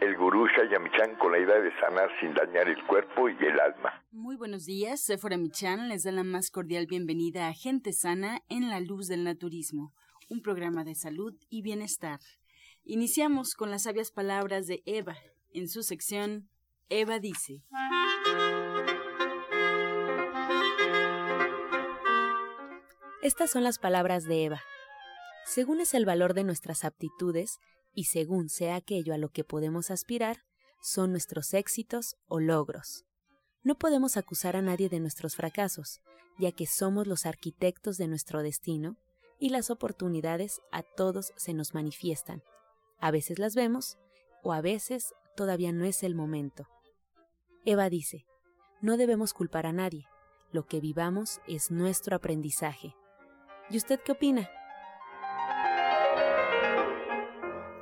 el 0.00 0.16
gurú 0.16 0.46
Shayamichan 0.46 1.16
con 1.16 1.32
la 1.32 1.38
idea 1.38 1.60
de 1.60 1.70
sanar 1.80 2.10
sin 2.20 2.34
dañar 2.34 2.68
el 2.68 2.84
cuerpo 2.86 3.28
y 3.28 3.36
el 3.44 3.58
alma. 3.60 4.04
Muy 4.10 4.36
buenos 4.36 4.66
días, 4.66 5.00
Sephora 5.00 5.36
Michan 5.36 5.88
les 5.88 6.04
da 6.04 6.12
la 6.12 6.24
más 6.24 6.50
cordial 6.50 6.86
bienvenida 6.86 7.48
a 7.48 7.54
Gente 7.54 7.92
Sana 7.92 8.40
en 8.48 8.68
la 8.68 8.80
Luz 8.80 9.08
del 9.08 9.24
Naturismo, 9.24 9.92
un 10.28 10.42
programa 10.42 10.84
de 10.84 10.94
salud 10.94 11.34
y 11.48 11.62
bienestar. 11.62 12.20
Iniciamos 12.84 13.54
con 13.54 13.70
las 13.70 13.84
sabias 13.84 14.10
palabras 14.10 14.66
de 14.66 14.82
Eva, 14.84 15.16
en 15.52 15.68
su 15.68 15.82
sección 15.82 16.48
Eva 16.88 17.18
dice. 17.18 17.62
Estas 23.22 23.50
son 23.50 23.64
las 23.64 23.78
palabras 23.78 24.24
de 24.24 24.44
Eva. 24.44 24.62
Según 25.44 25.80
es 25.80 25.94
el 25.94 26.04
valor 26.04 26.34
de 26.34 26.44
nuestras 26.44 26.84
aptitudes 26.84 27.58
y 27.96 28.04
según 28.04 28.50
sea 28.50 28.76
aquello 28.76 29.14
a 29.14 29.18
lo 29.18 29.30
que 29.30 29.42
podemos 29.42 29.90
aspirar, 29.90 30.44
son 30.82 31.10
nuestros 31.10 31.54
éxitos 31.54 32.16
o 32.28 32.38
logros. 32.38 33.06
No 33.64 33.74
podemos 33.74 34.18
acusar 34.18 34.54
a 34.54 34.62
nadie 34.62 34.90
de 34.90 35.00
nuestros 35.00 35.34
fracasos, 35.34 36.02
ya 36.38 36.52
que 36.52 36.66
somos 36.66 37.06
los 37.06 37.24
arquitectos 37.24 37.96
de 37.96 38.06
nuestro 38.06 38.42
destino 38.42 38.96
y 39.40 39.48
las 39.48 39.70
oportunidades 39.70 40.60
a 40.70 40.82
todos 40.82 41.32
se 41.36 41.54
nos 41.54 41.72
manifiestan. 41.72 42.42
A 43.00 43.10
veces 43.10 43.38
las 43.38 43.54
vemos 43.54 43.96
o 44.42 44.52
a 44.52 44.60
veces 44.60 45.14
todavía 45.34 45.72
no 45.72 45.86
es 45.86 46.02
el 46.02 46.14
momento. 46.14 46.68
Eva 47.64 47.88
dice, 47.88 48.26
no 48.82 48.98
debemos 48.98 49.32
culpar 49.32 49.66
a 49.66 49.72
nadie, 49.72 50.06
lo 50.52 50.66
que 50.66 50.80
vivamos 50.80 51.40
es 51.48 51.70
nuestro 51.70 52.14
aprendizaje. 52.14 52.94
¿Y 53.70 53.78
usted 53.78 53.98
qué 54.04 54.12
opina? 54.12 54.50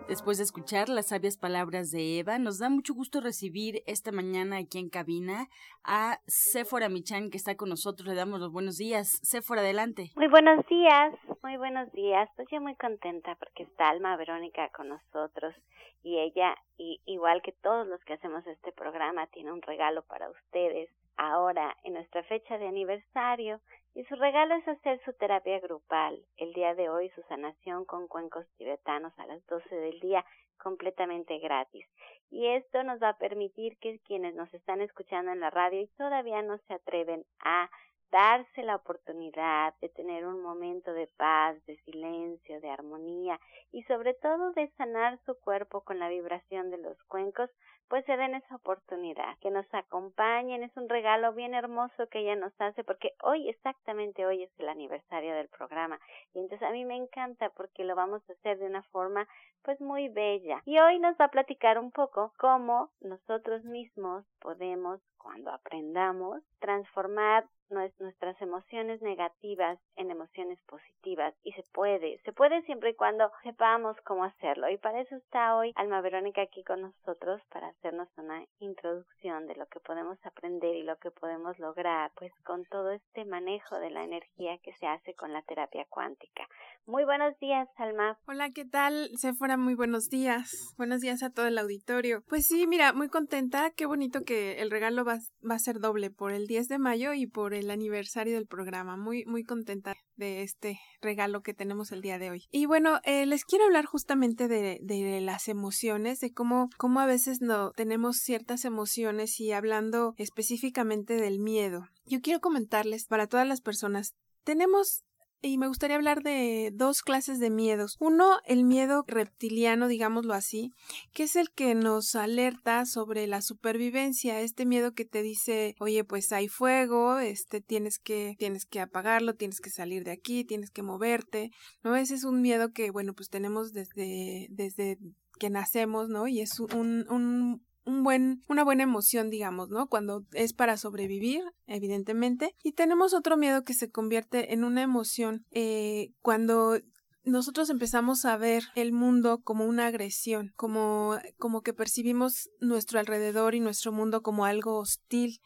Después 0.09 0.37
de 0.37 0.45
escuchar 0.45 0.91
las 0.91 1.09
sabias 1.09 1.39
palabras 1.39 1.91
de 1.91 2.19
Eva, 2.19 2.39
nos 2.39 2.59
da 2.59 2.69
mucho 2.69 2.93
gusto 2.93 3.23
recibir 3.23 3.83
esta 3.87 4.13
mañana 4.13 4.59
aquí 4.59 4.79
en 4.79 4.91
cabina 4.91 5.49
a 5.83 6.21
Sephora 6.27 6.91
Michan 6.91 7.31
que 7.31 7.39
está 7.39 7.57
con 7.57 7.71
nosotros. 7.71 8.07
Le 8.07 8.15
damos 8.15 8.39
los 8.39 8.53
buenos 8.53 8.77
días. 8.77 9.09
Sephora, 9.23 9.63
adelante. 9.63 10.13
Muy 10.15 10.29
buenos 10.29 10.67
días, 10.67 11.15
muy 11.45 11.59
buenos 11.59 11.93
días. 11.93 12.27
Pues 12.37 12.49
yo 12.51 12.59
muy 12.59 12.75
contenta 12.75 13.35
porque 13.35 13.65
está 13.65 13.91
Alma 13.91 14.17
Verónica 14.17 14.71
con 14.71 14.89
nosotros 14.89 15.55
y 16.03 16.19
ella, 16.19 16.57
y, 16.79 17.03
igual 17.05 17.43
que 17.43 17.53
todos 17.53 17.87
los 17.87 18.03
que 18.05 18.15
hacemos 18.15 18.47
este 18.47 18.73
programa, 18.73 19.27
tiene 19.27 19.53
un 19.53 19.61
regalo 19.61 20.03
para 20.05 20.31
ustedes 20.31 20.89
ahora 21.19 21.77
en 21.85 21.93
nuestra 21.93 22.23
fecha 22.23 22.57
de 22.57 22.67
aniversario 22.67 23.61
y 23.95 24.05
su 24.05 24.15
regalo 24.15 24.55
es 24.55 24.67
hacer 24.67 24.99
su 25.05 25.13
terapia 25.13 25.61
grupal. 25.61 26.19
El 26.39 26.55
día 26.55 26.75
de 26.75 26.89
hoy 26.89 27.11
su 27.11 27.21
sanación 27.29 27.85
con 27.85 28.09
cuencos 28.09 28.47
tibetanos 28.57 29.13
a 29.19 29.27
las 29.27 29.45
12 29.47 29.69
del 29.75 30.01
día 30.01 30.25
completamente 30.57 31.39
gratis. 31.41 31.87
Y 32.31 32.47
esto 32.47 32.83
nos 32.85 33.03
va 33.03 33.11
a 33.11 33.19
permitir 33.19 33.77
que 33.81 33.99
quienes 34.07 34.35
nos 34.35 34.53
están 34.55 34.81
escuchando 34.81 35.31
en 35.31 35.41
la 35.41 35.51
radio 35.51 35.83
y 35.83 35.89
todavía 35.99 36.41
no 36.41 36.57
se 36.67 36.73
atreven 36.73 37.27
a 37.41 37.69
darse 38.11 38.63
la 38.63 38.77
oportunidad 38.77 39.75
de 39.81 39.89
tener 39.89 40.27
un 40.27 40.43
momento 40.43 40.93
de 40.93 41.07
paz, 41.07 41.57
de 41.67 41.77
silencio, 41.85 42.61
de 42.61 42.71
armonía 42.71 43.41
y 43.73 43.83
sobre 43.85 44.15
todo 44.15 44.53
de 44.53 44.71
sanar 44.77 45.19
su 45.27 45.35
cuerpo 45.41 45.83
con 45.83 45.99
la 45.99 46.09
vibración 46.09 46.71
de 46.71 46.79
los 46.79 47.03
cuencos, 47.05 47.51
pues 47.95 48.07
se 48.07 48.17
den 48.17 48.35
esa 48.35 48.57
oportunidad, 48.57 49.39
que 49.39 49.53
nos 49.53 49.73
acompañen, 49.73 50.65
es 50.65 50.77
un 50.77 50.89
regalo 50.89 51.33
bien 51.33 51.55
hermoso 51.55 52.09
que 52.09 52.23
ella 52.23 52.35
nos 52.35 52.53
hace 52.61 52.83
porque 52.83 53.13
hoy, 53.23 53.49
exactamente 53.49 54.27
hoy 54.27 54.43
es 54.43 54.51
el 54.59 54.69
aniversario 54.69 55.33
del 55.33 55.49
programa 55.49 56.01
y 56.33 56.41
entonces 56.41 56.67
a 56.67 56.73
mí 56.73 56.85
me 56.85 56.97
encanta 56.97 57.51
porque 57.51 57.85
lo 57.85 57.95
vamos 57.95 58.21
a 58.29 58.33
hacer 58.33 58.59
de 58.59 58.67
una 58.67 58.83
forma 58.83 59.29
pues 59.63 59.81
muy 59.81 60.09
bella. 60.09 60.61
Y 60.65 60.81
hoy 60.81 60.99
nos 60.99 61.17
va 61.21 61.27
a 61.27 61.31
platicar 61.31 61.79
un 61.79 61.93
poco 61.93 62.33
cómo 62.37 62.91
nosotros 63.01 63.63
mismos 63.63 64.25
podemos 64.41 65.01
cuando 65.17 65.53
aprendamos 65.53 66.43
transformar 66.59 67.47
nuestras 67.71 68.41
emociones 68.41 69.03
negativas 69.03 69.79
en 69.97 70.11
emociones 70.11 70.59
positivas 70.67 71.35
y 71.43 71.53
se 71.53 71.63
puede, 71.73 72.19
se 72.25 72.33
puede 72.33 72.63
siempre 72.63 72.91
y 72.91 72.95
cuando 72.95 73.31
sepamos 73.43 73.97
cómo 74.05 74.25
hacerlo. 74.25 74.69
Y 74.69 74.77
para 74.79 75.01
eso 75.01 75.17
está 75.17 75.57
hoy 75.57 75.73
Alma 75.77 76.01
Verónica 76.01 76.43
aquí 76.43 76.63
con 76.63 76.83
nosotros 76.83 77.41
para 77.51 77.69
hacernos 77.85 78.09
una 78.17 78.43
introducción 78.61 79.47
de 79.47 79.57
lo 79.57 79.67
que 79.67 79.79
podemos 79.79 80.17
aprender 80.25 80.75
y 80.75 80.85
lo 80.85 80.97
que 80.97 81.11
podemos 81.11 81.59
lograr 81.59 82.11
pues 82.17 82.33
con 82.43 82.65
todo 82.65 82.91
este 82.93 83.27
manejo 83.27 83.79
de 83.79 83.91
la 83.91 84.05
energía 84.05 84.57
que 84.63 84.73
se 84.81 84.87
hace 84.87 85.13
con 85.15 85.35
la 85.35 85.43
terapia 85.43 85.85
cuántica. 85.91 86.49
Muy 86.87 87.05
buenos 87.05 87.39
días 87.41 87.69
Alma. 87.77 88.19
Hola, 88.27 88.51
¿qué 88.55 88.65
tal? 88.65 89.11
Sephora, 89.17 89.59
muy 89.59 89.75
buenos 89.75 90.09
días. 90.09 90.75
Buenos 90.79 91.03
días 91.03 91.23
a 91.23 91.31
todo 91.31 91.47
el 91.47 91.59
auditorio. 91.59 92.23
Pues 92.27 92.47
sí, 92.47 92.67
mira, 92.67 92.95
muy 92.95 93.09
contenta. 93.09 93.71
Qué 93.71 93.85
bonito 93.85 94.23
que 94.23 94.63
el 94.63 94.71
regalo 94.71 95.05
va, 95.05 95.19
va 95.49 95.57
a 95.57 95.59
ser 95.59 95.79
doble 95.79 96.11
por 96.11 96.33
el 96.33 96.47
10 96.47 96.69
de 96.69 96.79
mayo 96.79 97.13
y 97.13 97.27
por 97.27 97.53
el 97.53 97.71
aniversario 97.71 98.35
del 98.35 98.47
programa. 98.47 98.97
Muy, 98.97 99.27
muy 99.27 99.45
contenta 99.45 99.95
de 100.17 100.43
este 100.43 100.81
regalo 101.01 101.43
que 101.43 101.55
tenemos 101.55 101.93
el 101.93 102.03
día 102.03 102.19
de 102.19 102.31
hoy. 102.31 102.45
Y 102.51 102.67
bueno, 102.67 103.01
eh, 103.05 103.27
les 103.27 103.45
quiero 103.45 103.65
hablar 103.65 103.85
justamente 103.85 104.49
de, 104.49 104.79
de 104.81 105.21
las 105.21 105.49
emociones, 105.49 106.21
de 106.21 106.33
cómo, 106.33 106.69
cómo 106.77 107.01
a 107.01 107.07
veces 107.07 107.41
no 107.41 107.73
tenemos 107.73 108.19
ciertas 108.19 108.65
emociones 108.65 109.41
y 109.41 109.53
hablando 109.53 110.15
específicamente 110.17 111.17
del 111.17 111.39
miedo. 111.39 111.89
Yo 112.07 112.21
quiero 112.21 112.41
comentarles 112.41 113.07
para 113.07 113.27
todas 113.27 113.47
las 113.47 113.61
personas, 113.61 114.15
tenemos 114.45 115.05
y 115.45 115.59
me 115.59 115.69
gustaría 115.69 115.97
hablar 115.97 116.23
de 116.23 116.71
dos 116.73 117.03
clases 117.03 117.39
de 117.39 117.51
miedos. 117.51 117.97
Uno, 118.01 118.39
el 118.47 118.65
miedo 118.65 119.05
reptiliano, 119.07 119.89
digámoslo 119.89 120.33
así, 120.33 120.73
que 121.13 121.25
es 121.25 121.37
el 121.37 121.51
que 121.51 121.75
nos 121.75 122.15
alerta 122.17 122.87
sobre 122.87 123.27
la 123.27 123.43
supervivencia, 123.43 124.41
este 124.41 124.65
miedo 124.65 124.93
que 124.93 125.05
te 125.05 125.23
dice, 125.23 125.75
oye, 125.81 126.03
pues 126.03 126.33
hay 126.33 126.49
fuego, 126.49 127.19
este 127.19 127.61
tienes 127.61 127.99
que 127.99 128.37
tienes 128.39 128.65
que 128.65 128.81
apagarlo, 128.81 129.35
tienes 129.35 129.61
que 129.61 129.71
salir 129.71 130.05
de 130.05 130.13
aquí, 130.13 130.45
tienes 130.45 130.71
que 130.71 130.83
moverte, 130.83 131.51
¿no? 131.83 131.95
Ese 131.95 132.15
es 132.15 132.25
un 132.25 132.41
miedo 132.41 132.73
que, 132.73 132.91
bueno, 132.91 133.13
pues 133.13 133.29
tenemos 133.29 133.73
desde 133.73 134.47
desde 134.51 134.99
que 135.39 135.51
nacemos, 135.51 136.09
¿no? 136.09 136.27
Y 136.27 136.41
es 136.41 136.59
un, 136.61 137.07
un 137.11 137.63
un 137.85 138.03
buen, 138.03 138.43
una 138.49 138.65
buena 138.65 138.83
emoción, 138.83 139.31
digamos, 139.31 139.69
¿no? 139.71 139.89
Cuando 139.89 140.25
es 140.33 140.53
para 140.53 140.77
sobrevivir, 140.77 141.43
evidentemente. 141.67 142.55
Y 142.63 142.73
tenemos 142.73 143.15
otro 143.15 143.37
miedo 143.37 143.65
que 143.65 143.75
se 143.75 143.91
convierte 143.91 144.53
en 144.53 144.65
una 144.65 144.83
emoción 144.83 145.45
eh, 145.51 146.13
cuando 146.23 146.79
nosotros 147.25 147.71
empezamos 147.71 148.25
a 148.27 148.37
ver 148.37 148.65
el 148.75 148.93
mundo 148.93 149.41
como 149.43 149.65
una 149.65 149.87
agresión, 149.87 150.53
como, 150.57 151.19
como 151.39 151.63
que 151.63 151.73
percibimos 151.73 152.51
nuestro 152.61 153.01
alrededor 153.01 153.55
y 153.55 153.61
nuestro 153.61 153.93
mundo 153.93 154.23
como 154.23 154.45
algo 154.45 154.79
hostil, 154.79 155.41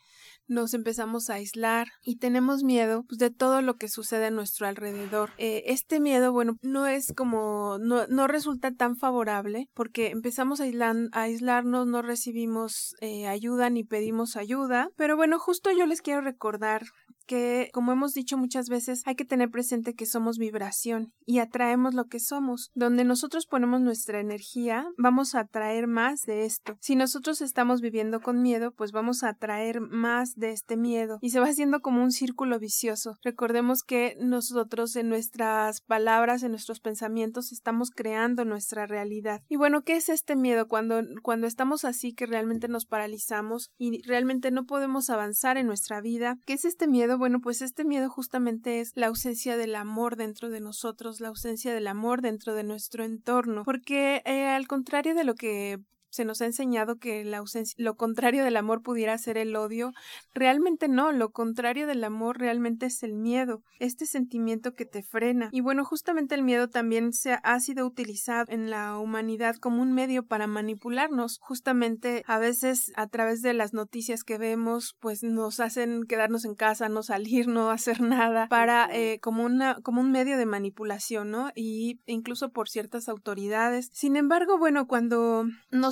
nos 0.48 0.75
empezamos 0.75 1.31
a 1.31 1.34
aislar 1.34 1.88
y 2.03 2.16
tenemos 2.16 2.64
miedo 2.64 3.04
pues, 3.09 3.19
de 3.19 3.31
todo 3.31 3.62
lo 3.62 3.76
que 3.76 3.88
sucede 3.88 4.26
a 4.26 4.31
nuestro 4.31 4.66
alrededor. 4.66 5.31
Eh, 5.38 5.64
este 5.66 6.00
miedo, 6.00 6.32
bueno, 6.32 6.56
no 6.62 6.86
es 6.86 7.12
como, 7.14 7.78
no, 7.78 8.06
no 8.09 8.26
resulta 8.26 8.72
tan 8.72 8.97
favorable 8.97 9.69
porque 9.75 10.08
empezamos 10.08 10.60
a, 10.60 10.64
a 10.64 11.22
aislarnos, 11.22 11.87
no 11.87 12.03
recibimos 12.03 12.96
eh, 13.00 13.26
ayuda 13.26 13.70
ni 13.70 13.84
pedimos 13.84 14.37
ayuda. 14.37 14.90
Pero 14.96 15.17
bueno, 15.17 15.38
justo 15.38 15.70
yo 15.70 15.87
les 15.87 16.02
quiero 16.02 16.20
recordar 16.20 16.82
que, 17.28 17.70
como 17.72 17.92
hemos 17.92 18.14
dicho 18.14 18.36
muchas 18.38 18.69
veces, 18.69 19.02
hay 19.04 19.14
que 19.14 19.26
tener 19.26 19.50
presente 19.50 19.94
que 19.94 20.06
somos 20.06 20.38
vibración 20.38 21.12
y 21.26 21.38
atraemos 21.38 21.94
lo 21.94 22.06
que 22.06 22.19
somos. 22.19 22.72
Donde 22.75 23.04
nosotros 23.04 23.46
ponemos 23.46 23.80
nuestra 23.80 24.19
energía, 24.19 24.88
vamos 24.96 25.34
a 25.34 25.40
atraer 25.40 25.86
más 25.86 26.22
de 26.22 26.46
esto. 26.46 26.76
Si 26.80 26.96
nosotros 26.96 27.42
estamos 27.42 27.80
viviendo 27.80 28.20
con 28.20 28.40
miedo, 28.42 28.72
pues 28.72 28.92
vamos 28.92 29.22
a 29.22 29.28
atraer 29.28 29.80
más 29.80 30.34
de 30.34 30.52
este 30.52 30.76
miedo 30.76 31.19
y 31.20 31.30
se 31.30 31.38
va 31.38 31.46
haciendo 31.46 31.80
como 31.80 32.02
un 32.02 32.10
círculo 32.10 32.58
vicioso. 32.58 33.16
Recordemos 33.22 33.82
que 33.82 34.16
nosotros 34.19 34.96
en 34.96 35.10
nuestras 35.10 35.82
palabras, 35.82 36.42
en 36.42 36.52
nuestros 36.52 36.80
pensamientos, 36.80 37.52
estamos 37.52 37.90
creando 37.90 38.46
nuestra 38.46 38.86
realidad. 38.86 39.42
Y 39.48 39.56
bueno, 39.56 39.82
¿qué 39.82 39.96
es 39.96 40.08
este 40.08 40.34
miedo? 40.34 40.66
Cuando, 40.66 41.02
cuando 41.22 41.46
estamos 41.46 41.84
así 41.84 42.14
que 42.14 42.25
realmente 42.25 42.69
nos 42.69 42.86
paralizamos 42.86 43.70
y 43.76 44.00
realmente 44.02 44.50
no 44.50 44.64
podemos 44.64 45.10
avanzar 45.10 45.58
en 45.58 45.66
nuestra 45.66 46.00
vida. 46.00 46.38
¿Qué 46.46 46.54
es 46.54 46.64
este 46.64 46.88
miedo? 46.88 47.18
Bueno, 47.19 47.41
pues 47.41 47.62
este 47.62 47.85
miedo 47.85 48.09
justamente 48.09 48.81
es 48.81 48.93
la 48.94 49.09
ausencia 49.09 49.56
del 49.56 49.75
amor 49.75 50.15
dentro 50.15 50.50
de 50.50 50.61
nosotros, 50.61 51.20
la 51.20 51.29
ausencia 51.29 51.75
del 51.75 51.88
amor 51.88 52.23
dentro 52.23 52.55
de 52.55 52.62
nuestro 52.62 53.05
entorno, 53.05 53.65
porque 53.65 54.23
eh, 54.25 54.47
al 54.47 54.69
contrario 54.69 55.17
de 55.17 55.25
lo 55.25 55.35
que 55.35 55.81
se 56.10 56.25
nos 56.25 56.40
ha 56.40 56.46
enseñado 56.46 56.96
que 56.96 57.25
la 57.25 57.38
ausencia, 57.38 57.75
lo 57.78 57.94
contrario 57.96 58.44
del 58.44 58.56
amor 58.56 58.82
pudiera 58.82 59.16
ser 59.19 59.38
el 59.38 59.55
odio. 59.56 59.93
Realmente 60.34 60.88
no, 60.88 61.12
lo 61.12 61.31
contrario 61.31 61.87
del 61.87 62.05
amor 62.05 62.38
realmente 62.38 62.87
es 62.87 63.02
el 63.02 63.14
miedo, 63.14 63.62
este 63.78 64.06
sentimiento 64.06 64.75
que 64.75 64.87
te 64.87 65.02
frena. 65.02 65.49
Y 65.52 65.60
bueno, 65.60 65.84
justamente 65.84 66.34
el 66.34 66.43
miedo 66.43 66.69
también 66.69 67.12
se 67.12 67.38
ha 67.43 67.60
sido 67.60 67.87
utilizado 67.87 68.46
en 68.49 68.70
la 68.70 68.99
humanidad 68.99 69.56
como 69.56 69.82
un 69.82 69.93
medio 69.93 70.25
para 70.25 70.46
manipularnos. 70.46 71.38
Justamente 71.40 72.22
a 72.26 72.38
veces 72.38 72.93
a 72.96 73.06
través 73.06 73.43
de 73.43 73.54
las 73.54 73.72
noticias 73.72 74.25
que 74.25 74.38
vemos, 74.38 74.96
pues 75.00 75.22
nos 75.22 75.61
hacen 75.61 76.04
quedarnos 76.04 76.44
en 76.44 76.54
casa, 76.54 76.88
no 76.88 77.02
salir, 77.02 77.49
no 77.49 77.70
hacer 77.70 78.00
nada, 78.00 78.49
para 78.49 78.88
eh, 78.93 79.19
como 79.20 79.44
una 79.44 79.76
como 79.82 80.00
un 80.00 80.11
medio 80.11 80.37
de 80.38 80.46
manipulación, 80.46 81.31
¿no? 81.31 81.50
Y 81.54 82.00
incluso 82.06 82.50
por 82.50 82.69
ciertas 82.69 83.08
autoridades. 83.08 83.90
Sin 83.93 84.16
embargo, 84.16 84.58
bueno, 84.58 84.87
cuando 84.87 85.44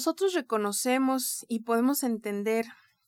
nosotros 0.07 0.35
reconocemos 0.35 1.45
y 1.49 1.65
podemos 1.65 2.05
entender 2.05 2.67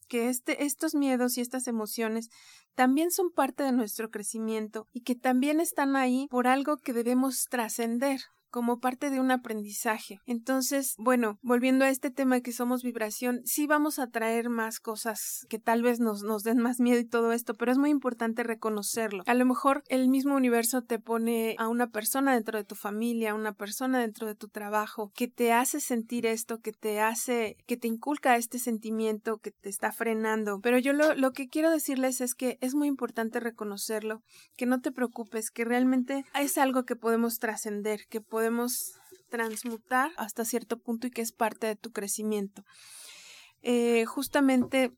que 0.08 0.28
este, 0.28 0.64
estos 0.64 0.96
miedos 0.96 1.38
y 1.38 1.40
estas 1.40 1.68
emociones 1.68 2.28
también 2.74 3.12
son 3.12 3.30
parte 3.30 3.62
de 3.62 3.70
nuestro 3.70 4.10
crecimiento 4.10 4.88
y 4.92 5.02
que 5.02 5.14
también 5.14 5.60
están 5.60 5.94
ahí 5.94 6.26
por 6.28 6.48
algo 6.48 6.76
que 6.76 6.92
debemos 6.92 7.46
trascender 7.48 8.22
como 8.50 8.80
parte 8.80 9.10
de 9.10 9.20
un 9.20 9.30
aprendizaje. 9.30 10.20
Entonces, 10.26 10.94
bueno, 10.98 11.38
volviendo 11.42 11.84
a 11.84 11.90
este 11.90 12.10
tema 12.10 12.40
que 12.40 12.52
somos 12.52 12.82
vibración, 12.82 13.40
sí 13.44 13.66
vamos 13.66 13.98
a 13.98 14.08
traer 14.08 14.48
más 14.48 14.80
cosas 14.80 15.46
que 15.48 15.58
tal 15.58 15.82
vez 15.82 16.00
nos, 16.00 16.22
nos 16.22 16.42
den 16.42 16.58
más 16.58 16.80
miedo 16.80 16.98
y 16.98 17.04
todo 17.04 17.32
esto, 17.32 17.54
pero 17.54 17.72
es 17.72 17.78
muy 17.78 17.90
importante 17.90 18.42
reconocerlo. 18.42 19.22
A 19.26 19.34
lo 19.34 19.44
mejor 19.44 19.82
el 19.88 20.08
mismo 20.08 20.34
universo 20.34 20.82
te 20.82 20.98
pone 20.98 21.56
a 21.58 21.68
una 21.68 21.88
persona 21.88 22.34
dentro 22.34 22.58
de 22.58 22.64
tu 22.64 22.74
familia, 22.74 23.32
a 23.32 23.34
una 23.34 23.52
persona 23.52 24.00
dentro 24.00 24.26
de 24.26 24.34
tu 24.34 24.48
trabajo, 24.48 25.12
que 25.14 25.28
te 25.28 25.52
hace 25.52 25.80
sentir 25.80 26.26
esto, 26.26 26.60
que 26.60 26.72
te 26.72 27.00
hace, 27.00 27.56
que 27.66 27.76
te 27.76 27.88
inculca 27.88 28.36
este 28.36 28.58
sentimiento 28.58 29.38
que 29.38 29.50
te 29.50 29.68
está 29.68 29.92
frenando. 29.92 30.60
Pero 30.62 30.78
yo 30.78 30.92
lo, 30.92 31.14
lo 31.14 31.32
que 31.32 31.48
quiero 31.48 31.70
decirles 31.70 32.20
es 32.20 32.34
que 32.34 32.58
es 32.60 32.74
muy 32.74 32.88
importante 32.88 33.40
reconocerlo, 33.40 34.22
que 34.56 34.66
no 34.66 34.80
te 34.80 34.92
preocupes, 34.92 35.50
que 35.50 35.64
realmente 35.64 36.24
es 36.34 36.56
algo 36.58 36.84
que 36.84 36.96
podemos 36.96 37.38
trascender, 37.38 38.00
que 38.08 38.20
podemos 38.20 38.37
podemos 38.38 38.92
transmutar 39.30 40.12
hasta 40.16 40.44
cierto 40.44 40.78
punto 40.78 41.08
y 41.08 41.10
que 41.10 41.22
es 41.22 41.32
parte 41.32 41.66
de 41.66 41.74
tu 41.74 41.90
crecimiento. 41.90 42.62
Eh, 43.62 44.04
justamente 44.04 44.92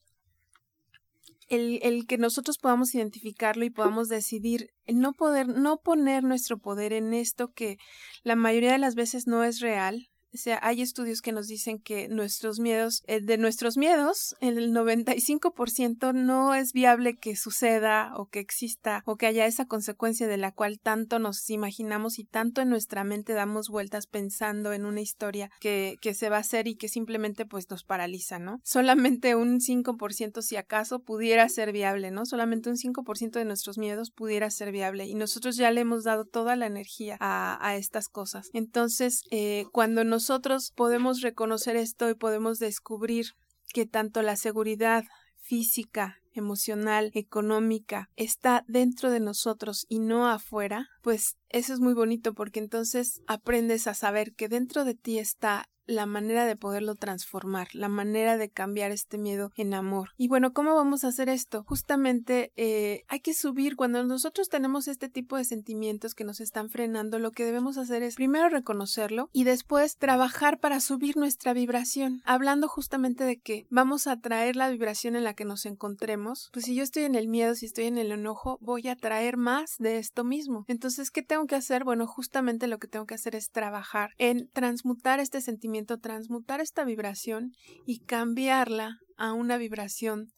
el, 1.48 1.78
el, 1.80 2.06
que 2.06 2.18
nosotros 2.18 2.58
podamos 2.58 2.94
identificarlo 2.94 3.64
y 3.64 3.70
podamos 3.70 4.08
decidir 4.08 4.68
no 4.86 5.14
poder, 5.14 5.48
no 5.48 5.78
poner 5.78 6.22
nuestro 6.22 6.58
poder 6.58 6.92
en 6.92 7.14
esto 7.14 7.50
que 7.54 7.78
la 8.22 8.36
mayoría 8.36 8.72
de 8.72 8.78
las 8.78 8.94
veces 8.94 9.26
no 9.26 9.42
es 9.42 9.60
real, 9.60 10.09
o 10.32 10.36
sea, 10.36 10.60
hay 10.62 10.82
estudios 10.82 11.22
que 11.22 11.32
nos 11.32 11.46
dicen 11.48 11.80
que 11.80 12.08
nuestros 12.08 12.60
miedos, 12.60 13.02
eh, 13.06 13.20
de 13.20 13.36
nuestros 13.36 13.76
miedos, 13.76 14.36
el 14.40 14.72
95% 14.72 16.12
no 16.12 16.54
es 16.54 16.72
viable 16.72 17.16
que 17.16 17.36
suceda 17.36 18.12
o 18.16 18.26
que 18.26 18.38
exista 18.38 19.02
o 19.06 19.16
que 19.16 19.26
haya 19.26 19.46
esa 19.46 19.66
consecuencia 19.66 20.28
de 20.28 20.36
la 20.36 20.52
cual 20.52 20.78
tanto 20.80 21.18
nos 21.18 21.50
imaginamos 21.50 22.18
y 22.18 22.24
tanto 22.24 22.60
en 22.60 22.68
nuestra 22.68 23.02
mente 23.02 23.32
damos 23.32 23.68
vueltas 23.68 24.06
pensando 24.06 24.72
en 24.72 24.84
una 24.84 25.00
historia 25.00 25.50
que, 25.60 25.96
que 26.00 26.14
se 26.14 26.28
va 26.28 26.36
a 26.36 26.40
hacer 26.40 26.68
y 26.68 26.76
que 26.76 26.88
simplemente 26.88 27.44
pues 27.44 27.68
nos 27.68 27.84
paraliza, 27.84 28.38
¿no? 28.38 28.60
Solamente 28.62 29.34
un 29.34 29.60
5% 29.60 30.42
si 30.42 30.56
acaso 30.56 31.00
pudiera 31.00 31.48
ser 31.48 31.72
viable, 31.72 32.10
¿no? 32.10 32.24
Solamente 32.24 32.70
un 32.70 32.76
5% 32.76 33.32
de 33.32 33.44
nuestros 33.44 33.78
miedos 33.78 34.10
pudiera 34.10 34.50
ser 34.50 34.70
viable 34.72 35.06
y 35.06 35.14
nosotros 35.14 35.56
ya 35.56 35.70
le 35.70 35.80
hemos 35.80 36.04
dado 36.04 36.24
toda 36.24 36.56
la 36.56 36.66
energía 36.66 37.16
a, 37.20 37.76
estas 37.76 38.08
cosas. 38.08 38.50
Entonces, 38.52 39.22
eh, 39.30 39.64
cuando 39.72 40.04
nos 40.04 40.19
nosotros 40.20 40.70
podemos 40.76 41.22
reconocer 41.22 41.76
esto 41.76 42.10
y 42.10 42.14
podemos 42.14 42.58
descubrir 42.58 43.28
que 43.72 43.86
tanto 43.86 44.20
la 44.20 44.36
seguridad 44.36 45.04
física, 45.38 46.18
emocional, 46.34 47.10
económica 47.14 48.10
está 48.16 48.62
dentro 48.68 49.10
de 49.10 49.20
nosotros 49.20 49.86
y 49.88 49.98
no 49.98 50.28
afuera, 50.28 50.90
pues 51.00 51.38
eso 51.48 51.72
es 51.72 51.80
muy 51.80 51.94
bonito 51.94 52.34
porque 52.34 52.60
entonces 52.60 53.22
aprendes 53.26 53.86
a 53.86 53.94
saber 53.94 54.34
que 54.34 54.50
dentro 54.50 54.84
de 54.84 54.94
ti 54.94 55.18
está 55.18 55.70
la 55.90 56.06
manera 56.06 56.46
de 56.46 56.56
poderlo 56.56 56.94
transformar, 56.94 57.68
la 57.72 57.88
manera 57.88 58.36
de 58.36 58.48
cambiar 58.48 58.92
este 58.92 59.18
miedo 59.18 59.50
en 59.56 59.74
amor. 59.74 60.10
Y 60.16 60.28
bueno, 60.28 60.52
¿cómo 60.52 60.76
vamos 60.76 61.02
a 61.02 61.08
hacer 61.08 61.28
esto? 61.28 61.64
Justamente 61.66 62.52
eh, 62.56 63.02
hay 63.08 63.20
que 63.20 63.34
subir 63.34 63.74
cuando 63.74 64.04
nosotros 64.04 64.48
tenemos 64.48 64.86
este 64.86 65.08
tipo 65.08 65.36
de 65.36 65.44
sentimientos 65.44 66.14
que 66.14 66.24
nos 66.24 66.40
están 66.40 66.70
frenando, 66.70 67.18
lo 67.18 67.32
que 67.32 67.44
debemos 67.44 67.76
hacer 67.76 68.04
es 68.04 68.14
primero 68.14 68.48
reconocerlo 68.48 69.28
y 69.32 69.44
después 69.44 69.96
trabajar 69.96 70.60
para 70.60 70.78
subir 70.80 71.16
nuestra 71.16 71.52
vibración, 71.52 72.22
hablando 72.24 72.68
justamente 72.68 73.24
de 73.24 73.40
que 73.40 73.66
vamos 73.68 74.06
a 74.06 74.20
traer 74.20 74.54
la 74.54 74.70
vibración 74.70 75.16
en 75.16 75.24
la 75.24 75.34
que 75.34 75.44
nos 75.44 75.66
encontremos. 75.66 76.50
Pues 76.52 76.66
si 76.66 76.74
yo 76.76 76.84
estoy 76.84 77.02
en 77.02 77.16
el 77.16 77.26
miedo, 77.26 77.56
si 77.56 77.66
estoy 77.66 77.86
en 77.86 77.98
el 77.98 78.12
enojo, 78.12 78.58
voy 78.60 78.86
a 78.86 78.96
traer 78.96 79.36
más 79.36 79.76
de 79.78 79.98
esto 79.98 80.22
mismo. 80.22 80.64
Entonces, 80.68 81.10
¿qué 81.10 81.22
tengo 81.22 81.46
que 81.46 81.56
hacer? 81.56 81.82
Bueno, 81.82 82.06
justamente 82.06 82.68
lo 82.68 82.78
que 82.78 82.86
tengo 82.86 83.06
que 83.06 83.14
hacer 83.14 83.34
es 83.34 83.50
trabajar 83.50 84.10
en 84.18 84.48
transmutar 84.52 85.18
este 85.18 85.40
sentimiento 85.40 85.79
transmutar 85.86 86.60
esta 86.60 86.84
vibración 86.84 87.52
y 87.86 88.00
cambiarla 88.00 88.98
a 89.16 89.32
una 89.32 89.56
vibración 89.56 90.28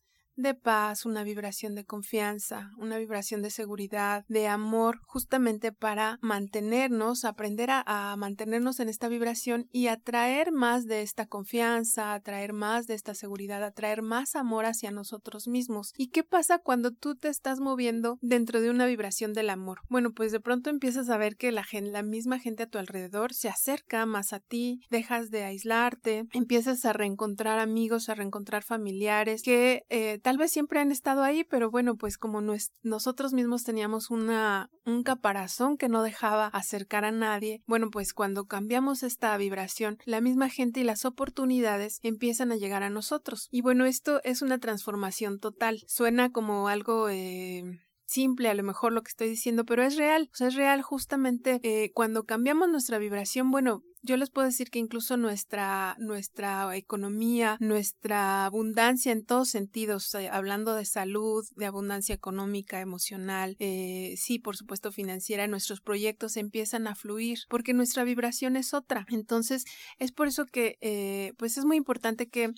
de 0.42 0.54
paz, 0.54 1.06
una 1.06 1.24
vibración 1.24 1.74
de 1.74 1.84
confianza, 1.84 2.70
una 2.76 2.98
vibración 2.98 3.42
de 3.42 3.50
seguridad, 3.50 4.24
de 4.28 4.48
amor, 4.48 5.00
justamente 5.06 5.72
para 5.72 6.18
mantenernos, 6.20 7.24
aprender 7.24 7.70
a, 7.70 8.14
mantenernos 8.16 8.80
en 8.80 8.88
esta 8.88 9.08
vibración 9.08 9.68
y 9.72 9.86
atraer 9.86 10.52
más 10.52 10.86
de 10.86 11.02
esta 11.02 11.26
confianza, 11.26 12.14
atraer 12.14 12.52
más 12.52 12.86
de 12.86 12.94
esta 12.94 13.14
seguridad, 13.14 13.62
atraer 13.62 14.02
más 14.02 14.36
amor 14.36 14.66
hacia 14.66 14.90
nosotros 14.90 15.48
mismos. 15.48 15.92
¿Y 15.96 16.08
qué 16.08 16.24
pasa 16.24 16.58
cuando 16.58 16.90
tú 16.90 17.14
te 17.14 17.28
estás 17.28 17.60
moviendo 17.60 18.18
dentro 18.20 18.60
de 18.60 18.70
una 18.70 18.86
vibración 18.86 19.32
del 19.32 19.50
amor? 19.50 19.80
Bueno, 19.88 20.12
pues 20.12 20.32
de 20.32 20.40
pronto 20.40 20.70
empiezas 20.70 21.08
a 21.08 21.16
ver 21.16 21.36
que 21.36 21.52
la, 21.52 21.64
la 21.72 22.02
misma 22.02 22.38
gente 22.38 22.64
a 22.64 22.68
tu 22.68 22.78
alrededor 22.78 23.32
se 23.34 23.48
acerca 23.48 24.04
más 24.06 24.32
a 24.32 24.40
ti, 24.40 24.80
dejas 24.90 25.30
de 25.30 25.44
aislarte, 25.44 26.26
empiezas 26.32 26.84
a 26.84 26.92
reencontrar 26.92 27.58
amigos, 27.58 28.08
a 28.08 28.14
reencontrar 28.14 28.62
familiares 28.62 29.42
que 29.42 29.84
eh, 29.88 30.18
tal 30.22 30.31
vez 30.38 30.52
siempre 30.52 30.80
han 30.80 30.92
estado 30.92 31.22
ahí, 31.22 31.44
pero 31.44 31.70
bueno, 31.70 31.96
pues 31.96 32.18
como 32.18 32.40
nosotros 32.82 33.32
mismos 33.32 33.64
teníamos 33.64 34.10
una, 34.10 34.70
un 34.84 35.02
caparazón 35.02 35.76
que 35.76 35.88
no 35.88 36.02
dejaba 36.02 36.46
acercar 36.46 37.04
a 37.04 37.12
nadie, 37.12 37.62
bueno, 37.66 37.90
pues 37.90 38.14
cuando 38.14 38.46
cambiamos 38.46 39.02
esta 39.02 39.36
vibración, 39.36 39.98
la 40.04 40.20
misma 40.20 40.48
gente 40.48 40.80
y 40.80 40.84
las 40.84 41.04
oportunidades 41.04 41.98
empiezan 42.02 42.52
a 42.52 42.56
llegar 42.56 42.82
a 42.82 42.90
nosotros. 42.90 43.48
Y 43.50 43.62
bueno, 43.62 43.84
esto 43.84 44.20
es 44.24 44.42
una 44.42 44.58
transformación 44.58 45.38
total. 45.38 45.82
Suena 45.86 46.30
como 46.30 46.68
algo... 46.68 47.08
Eh, 47.08 47.80
simple 48.12 48.48
a 48.48 48.54
lo 48.54 48.62
mejor 48.62 48.92
lo 48.92 49.02
que 49.02 49.10
estoy 49.10 49.28
diciendo, 49.28 49.64
pero 49.64 49.82
es 49.82 49.96
real, 49.96 50.30
es 50.38 50.54
real 50.54 50.82
justamente 50.82 51.60
eh, 51.62 51.90
cuando 51.92 52.24
cambiamos 52.24 52.68
nuestra 52.68 52.98
vibración, 52.98 53.50
bueno, 53.50 53.82
yo 54.04 54.16
les 54.16 54.30
puedo 54.30 54.48
decir 54.48 54.68
que 54.70 54.80
incluso 54.80 55.16
nuestra, 55.16 55.94
nuestra 56.00 56.76
economía, 56.76 57.56
nuestra 57.60 58.44
abundancia 58.44 59.12
en 59.12 59.24
todos 59.24 59.48
sentidos, 59.48 60.12
eh, 60.16 60.28
hablando 60.28 60.74
de 60.74 60.84
salud, 60.84 61.44
de 61.54 61.66
abundancia 61.66 62.12
económica, 62.12 62.80
emocional, 62.80 63.54
eh, 63.60 64.14
sí, 64.16 64.40
por 64.40 64.56
supuesto 64.56 64.90
financiera, 64.90 65.46
nuestros 65.46 65.80
proyectos 65.80 66.36
empiezan 66.36 66.88
a 66.88 66.96
fluir 66.96 67.38
porque 67.48 67.74
nuestra 67.74 68.02
vibración 68.02 68.56
es 68.56 68.74
otra. 68.74 69.06
Entonces, 69.08 69.64
es 70.00 70.10
por 70.10 70.26
eso 70.26 70.46
que, 70.46 70.78
eh, 70.80 71.32
pues 71.38 71.56
es 71.56 71.64
muy 71.64 71.76
importante 71.76 72.28
que 72.28 72.52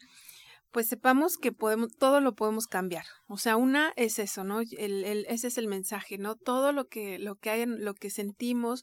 pues 0.74 0.88
sepamos 0.88 1.38
que 1.38 1.52
podemos, 1.52 1.96
todo 1.96 2.20
lo 2.20 2.34
podemos 2.34 2.66
cambiar. 2.66 3.04
O 3.28 3.38
sea, 3.38 3.56
una 3.56 3.92
es 3.94 4.18
eso, 4.18 4.42
¿no? 4.42 4.58
El, 4.60 5.04
el, 5.04 5.24
ese 5.28 5.46
es 5.46 5.56
el 5.56 5.68
mensaje, 5.68 6.18
¿no? 6.18 6.34
Todo 6.34 6.72
lo 6.72 6.88
que, 6.88 7.20
lo 7.20 7.36
que 7.36 7.50
hay, 7.50 7.64
lo 7.64 7.94
que 7.94 8.10
sentimos 8.10 8.82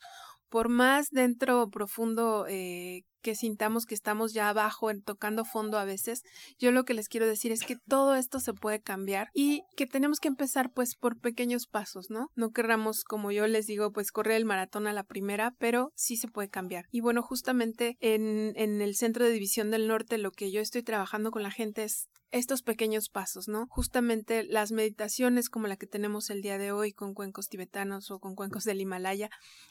por 0.52 0.68
más 0.68 1.10
dentro 1.12 1.70
profundo 1.70 2.46
eh, 2.48 3.06
que 3.22 3.36
sintamos 3.36 3.86
que 3.86 3.96
estamos 3.96 4.34
ya 4.34 4.50
abajo, 4.50 4.92
tocando 5.06 5.46
fondo 5.46 5.78
a 5.78 5.86
veces, 5.86 6.24
yo 6.60 6.72
lo 6.72 6.84
que 6.84 6.94
les 6.94 7.08
quiero 7.08 7.26
decir 7.26 7.54
es 7.54 7.64
que 7.64 7.78
todo 7.88 8.16
esto 8.16 8.42
se 8.42 8.54
puede 8.54 8.82
cambiar 8.82 9.30
y 9.34 9.64
que 9.78 9.88
tenemos 9.88 10.20
que 10.20 10.28
empezar 10.28 10.72
pues 10.74 10.96
por 10.96 11.20
pequeños 11.20 11.68
pasos, 11.68 12.10
¿no? 12.10 12.28
No 12.36 12.52
querramos, 12.52 13.06
como 13.06 13.32
yo 13.32 13.48
les 13.48 13.66
digo, 13.66 13.94
pues 13.94 14.12
correr 14.12 14.36
el 14.36 14.46
maratón 14.46 14.88
a 14.88 14.94
la 14.94 15.04
primera, 15.04 15.56
pero 15.58 15.94
sí 15.96 16.18
se 16.18 16.28
puede 16.28 16.50
cambiar. 16.50 16.86
Y 16.92 17.00
bueno, 17.00 17.22
justamente 17.22 17.96
en, 18.02 18.52
en 18.58 18.82
el 18.82 18.96
Centro 18.96 19.24
de 19.24 19.32
División 19.32 19.72
del 19.72 19.88
Norte 19.88 20.18
lo 20.18 20.32
que 20.32 20.52
yo 20.52 20.60
estoy 20.60 20.84
trabajando 20.84 21.32
con 21.32 21.44
la 21.44 21.52
gente 21.52 21.84
es 21.84 22.10
estos 22.32 22.64
pequeños 22.64 23.10
pasos, 23.10 23.48
¿no? 23.48 23.68
Justamente 23.70 24.44
las 24.44 24.72
meditaciones 24.72 25.50
como 25.50 25.68
la 25.68 25.76
que 25.76 25.88
tenemos 25.88 26.30
el 26.30 26.42
día 26.42 26.58
de 26.58 26.72
hoy 26.72 26.94
con 26.94 27.14
cuencos 27.14 27.50
tibetanos 27.50 28.10
o 28.10 28.20
con 28.20 28.36
cuencos 28.36 28.64
del 28.64 28.82
Himalaya 28.82 29.30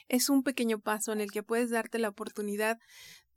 es 0.08 0.28
un 0.28 0.42
pequeño 0.42 0.78
paso 0.78 1.12
en 1.12 1.20
el 1.20 1.30
que 1.30 1.42
puedes 1.42 1.70
darte 1.70 1.98
la 1.98 2.10
oportunidad 2.10 2.78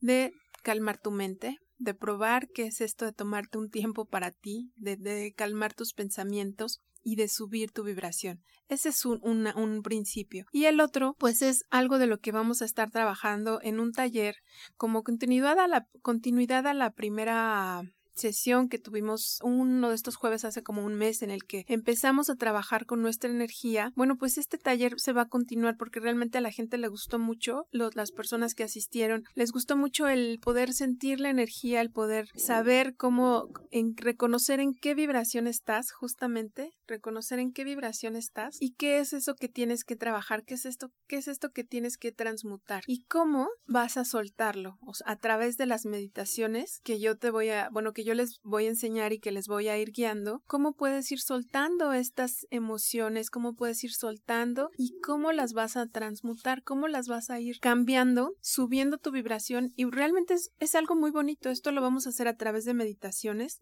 de 0.01 0.33
calmar 0.61 0.97
tu 0.97 1.11
mente, 1.11 1.57
de 1.77 1.93
probar 1.93 2.49
qué 2.53 2.67
es 2.67 2.81
esto 2.81 3.05
de 3.05 3.13
tomarte 3.13 3.57
un 3.57 3.69
tiempo 3.69 4.05
para 4.05 4.31
ti, 4.31 4.71
de, 4.75 5.33
calmar 5.35 5.73
tus 5.73 5.93
pensamientos 5.93 6.81
y 7.01 7.15
de 7.15 7.27
subir 7.27 7.71
tu 7.71 7.83
vibración. 7.83 8.41
Ese 8.69 8.89
es 8.89 9.05
un, 9.05 9.21
un, 9.23 9.81
principio. 9.83 10.45
Y 10.51 10.65
el 10.65 10.79
otro, 10.79 11.15
pues 11.19 11.41
es 11.41 11.63
algo 11.69 11.97
de 11.97 12.07
lo 12.07 12.19
que 12.19 12.31
vamos 12.31 12.61
a 12.61 12.65
estar 12.65 12.91
trabajando 12.91 13.59
en 13.61 13.79
un 13.79 13.91
taller 13.91 14.35
como 14.77 15.03
la, 15.03 15.87
continuidad 16.01 16.67
a 16.67 16.73
la 16.73 16.91
primera 16.91 17.83
sesión 18.15 18.69
que 18.69 18.79
tuvimos 18.79 19.39
uno 19.43 19.89
de 19.89 19.95
estos 19.95 20.15
jueves 20.15 20.45
hace 20.45 20.63
como 20.63 20.83
un 20.83 20.95
mes 20.95 21.21
en 21.21 21.31
el 21.31 21.43
que 21.43 21.65
empezamos 21.67 22.29
a 22.29 22.35
trabajar 22.35 22.85
con 22.85 23.01
nuestra 23.01 23.29
energía, 23.29 23.91
bueno, 23.95 24.17
pues 24.17 24.37
este 24.37 24.57
taller 24.57 24.99
se 24.99 25.13
va 25.13 25.23
a 25.23 25.29
continuar 25.29 25.77
porque 25.77 25.99
realmente 25.99 26.37
a 26.37 26.41
la 26.41 26.51
gente 26.51 26.77
le 26.77 26.87
gustó 26.87 27.19
mucho, 27.19 27.67
las 27.71 28.11
personas 28.11 28.55
que 28.55 28.63
asistieron, 28.63 29.23
les 29.35 29.51
gustó 29.51 29.77
mucho 29.77 30.07
el 30.07 30.39
poder 30.39 30.73
sentir 30.73 31.19
la 31.19 31.29
energía, 31.29 31.81
el 31.81 31.91
poder 31.91 32.27
saber 32.35 32.95
cómo, 32.95 33.49
en, 33.71 33.95
reconocer 33.97 34.59
en 34.59 34.73
qué 34.73 34.95
vibración 34.95 35.47
estás 35.47 35.91
justamente, 35.91 36.71
reconocer 36.87 37.39
en 37.39 37.51
qué 37.51 37.63
vibración 37.63 38.15
estás 38.15 38.57
y 38.59 38.73
qué 38.73 38.99
es 38.99 39.13
eso 39.13 39.35
que 39.35 39.49
tienes 39.49 39.83
que 39.83 39.95
trabajar, 39.95 40.43
qué 40.43 40.55
es 40.55 40.65
esto, 40.65 40.91
qué 41.07 41.17
es 41.17 41.27
esto 41.27 41.51
que 41.51 41.63
tienes 41.63 41.97
que 41.97 42.11
transmutar 42.11 42.83
y 42.87 43.03
cómo 43.05 43.49
vas 43.65 43.97
a 43.97 44.05
soltarlo, 44.05 44.77
o 44.81 44.93
a 45.05 45.15
través 45.15 45.57
de 45.57 45.65
las 45.65 45.85
meditaciones 45.85 46.79
que 46.83 46.99
yo 46.99 47.17
te 47.17 47.29
voy 47.29 47.49
a, 47.49 47.69
bueno, 47.71 47.93
que 47.93 48.02
yo 48.03 48.13
les 48.13 48.39
voy 48.43 48.65
a 48.65 48.69
enseñar 48.69 49.13
y 49.13 49.19
que 49.19 49.31
les 49.31 49.47
voy 49.47 49.67
a 49.67 49.77
ir 49.77 49.91
guiando, 49.91 50.41
cómo 50.47 50.73
puedes 50.73 51.11
ir 51.11 51.19
soltando 51.19 51.93
estas 51.93 52.45
emociones, 52.49 53.29
cómo 53.29 53.53
puedes 53.53 53.83
ir 53.83 53.93
soltando 53.93 54.69
y 54.77 54.99
cómo 55.01 55.31
las 55.31 55.53
vas 55.53 55.77
a 55.77 55.87
transmutar, 55.87 56.63
cómo 56.63 56.87
las 56.87 57.07
vas 57.07 57.29
a 57.29 57.39
ir 57.39 57.59
cambiando, 57.59 58.33
subiendo 58.41 58.97
tu 58.97 59.11
vibración 59.11 59.71
y 59.75 59.85
realmente 59.85 60.33
es, 60.35 60.51
es 60.59 60.75
algo 60.75 60.95
muy 60.95 61.11
bonito. 61.11 61.49
Esto 61.49 61.71
lo 61.71 61.81
vamos 61.81 62.05
a 62.05 62.09
hacer 62.09 62.27
a 62.27 62.37
través 62.37 62.65
de 62.65 62.73
meditaciones. 62.73 63.59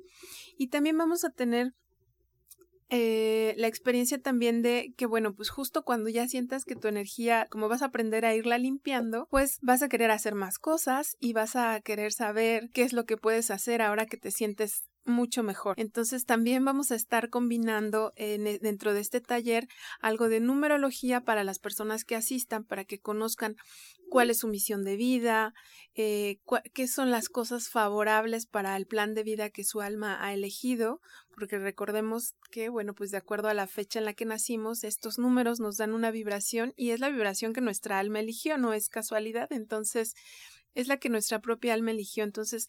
Y 0.57 0.67
también 0.67 0.97
vamos 0.97 1.23
a 1.23 1.29
tener 1.29 1.73
eh, 2.93 3.55
la 3.57 3.67
experiencia 3.67 4.21
también 4.21 4.61
de 4.61 4.93
que, 4.97 5.05
bueno, 5.05 5.33
pues 5.33 5.49
justo 5.49 5.83
cuando 5.83 6.09
ya 6.09 6.27
sientas 6.27 6.65
que 6.65 6.75
tu 6.75 6.89
energía, 6.89 7.47
como 7.49 7.69
vas 7.69 7.81
a 7.81 7.85
aprender 7.85 8.25
a 8.25 8.35
irla 8.35 8.57
limpiando, 8.57 9.27
pues 9.31 9.59
vas 9.61 9.81
a 9.81 9.87
querer 9.87 10.11
hacer 10.11 10.35
más 10.35 10.59
cosas 10.59 11.15
y 11.21 11.31
vas 11.31 11.55
a 11.55 11.79
querer 11.79 12.11
saber 12.11 12.69
qué 12.73 12.83
es 12.83 12.91
lo 12.91 13.05
que 13.05 13.15
puedes 13.15 13.49
hacer 13.49 13.81
ahora 13.81 14.05
que 14.05 14.17
te 14.17 14.29
sientes 14.29 14.90
mucho 15.05 15.43
mejor. 15.43 15.75
Entonces 15.79 16.25
también 16.25 16.63
vamos 16.63 16.91
a 16.91 16.95
estar 16.95 17.29
combinando 17.29 18.13
e, 18.15 18.37
dentro 18.61 18.93
de 18.93 19.01
este 19.01 19.21
taller 19.21 19.67
algo 19.99 20.29
de 20.29 20.39
numerología 20.39 21.21
para 21.21 21.43
las 21.43 21.59
personas 21.59 22.05
que 22.05 22.15
asistan, 22.15 22.63
para 22.63 22.85
que 22.85 22.99
conozcan 22.99 23.55
cuál 24.09 24.29
es 24.29 24.39
su 24.39 24.47
misión 24.47 24.83
de 24.83 24.97
vida, 24.97 25.53
eh, 25.95 26.39
qué 26.73 26.87
son 26.87 27.11
las 27.11 27.29
cosas 27.29 27.69
favorables 27.69 28.45
para 28.45 28.75
el 28.75 28.85
plan 28.85 29.13
de 29.13 29.23
vida 29.23 29.49
que 29.49 29.63
su 29.63 29.81
alma 29.81 30.23
ha 30.23 30.33
elegido, 30.33 30.99
porque 31.33 31.57
recordemos 31.57 32.35
que, 32.51 32.69
bueno, 32.69 32.93
pues 32.93 33.11
de 33.11 33.17
acuerdo 33.17 33.47
a 33.47 33.53
la 33.53 33.67
fecha 33.67 33.99
en 33.99 34.05
la 34.05 34.13
que 34.13 34.25
nacimos, 34.25 34.83
estos 34.83 35.17
números 35.17 35.59
nos 35.59 35.77
dan 35.77 35.93
una 35.93 36.11
vibración 36.11 36.73
y 36.75 36.91
es 36.91 36.99
la 36.99 37.09
vibración 37.09 37.53
que 37.53 37.61
nuestra 37.61 37.99
alma 37.99 38.19
eligió, 38.19 38.57
no 38.57 38.73
es 38.73 38.89
casualidad, 38.89 39.51
entonces 39.51 40.13
es 40.75 40.87
la 40.87 40.97
que 40.97 41.09
nuestra 41.09 41.39
propia 41.39 41.73
alma 41.73 41.91
eligió. 41.91 42.23
Entonces, 42.23 42.67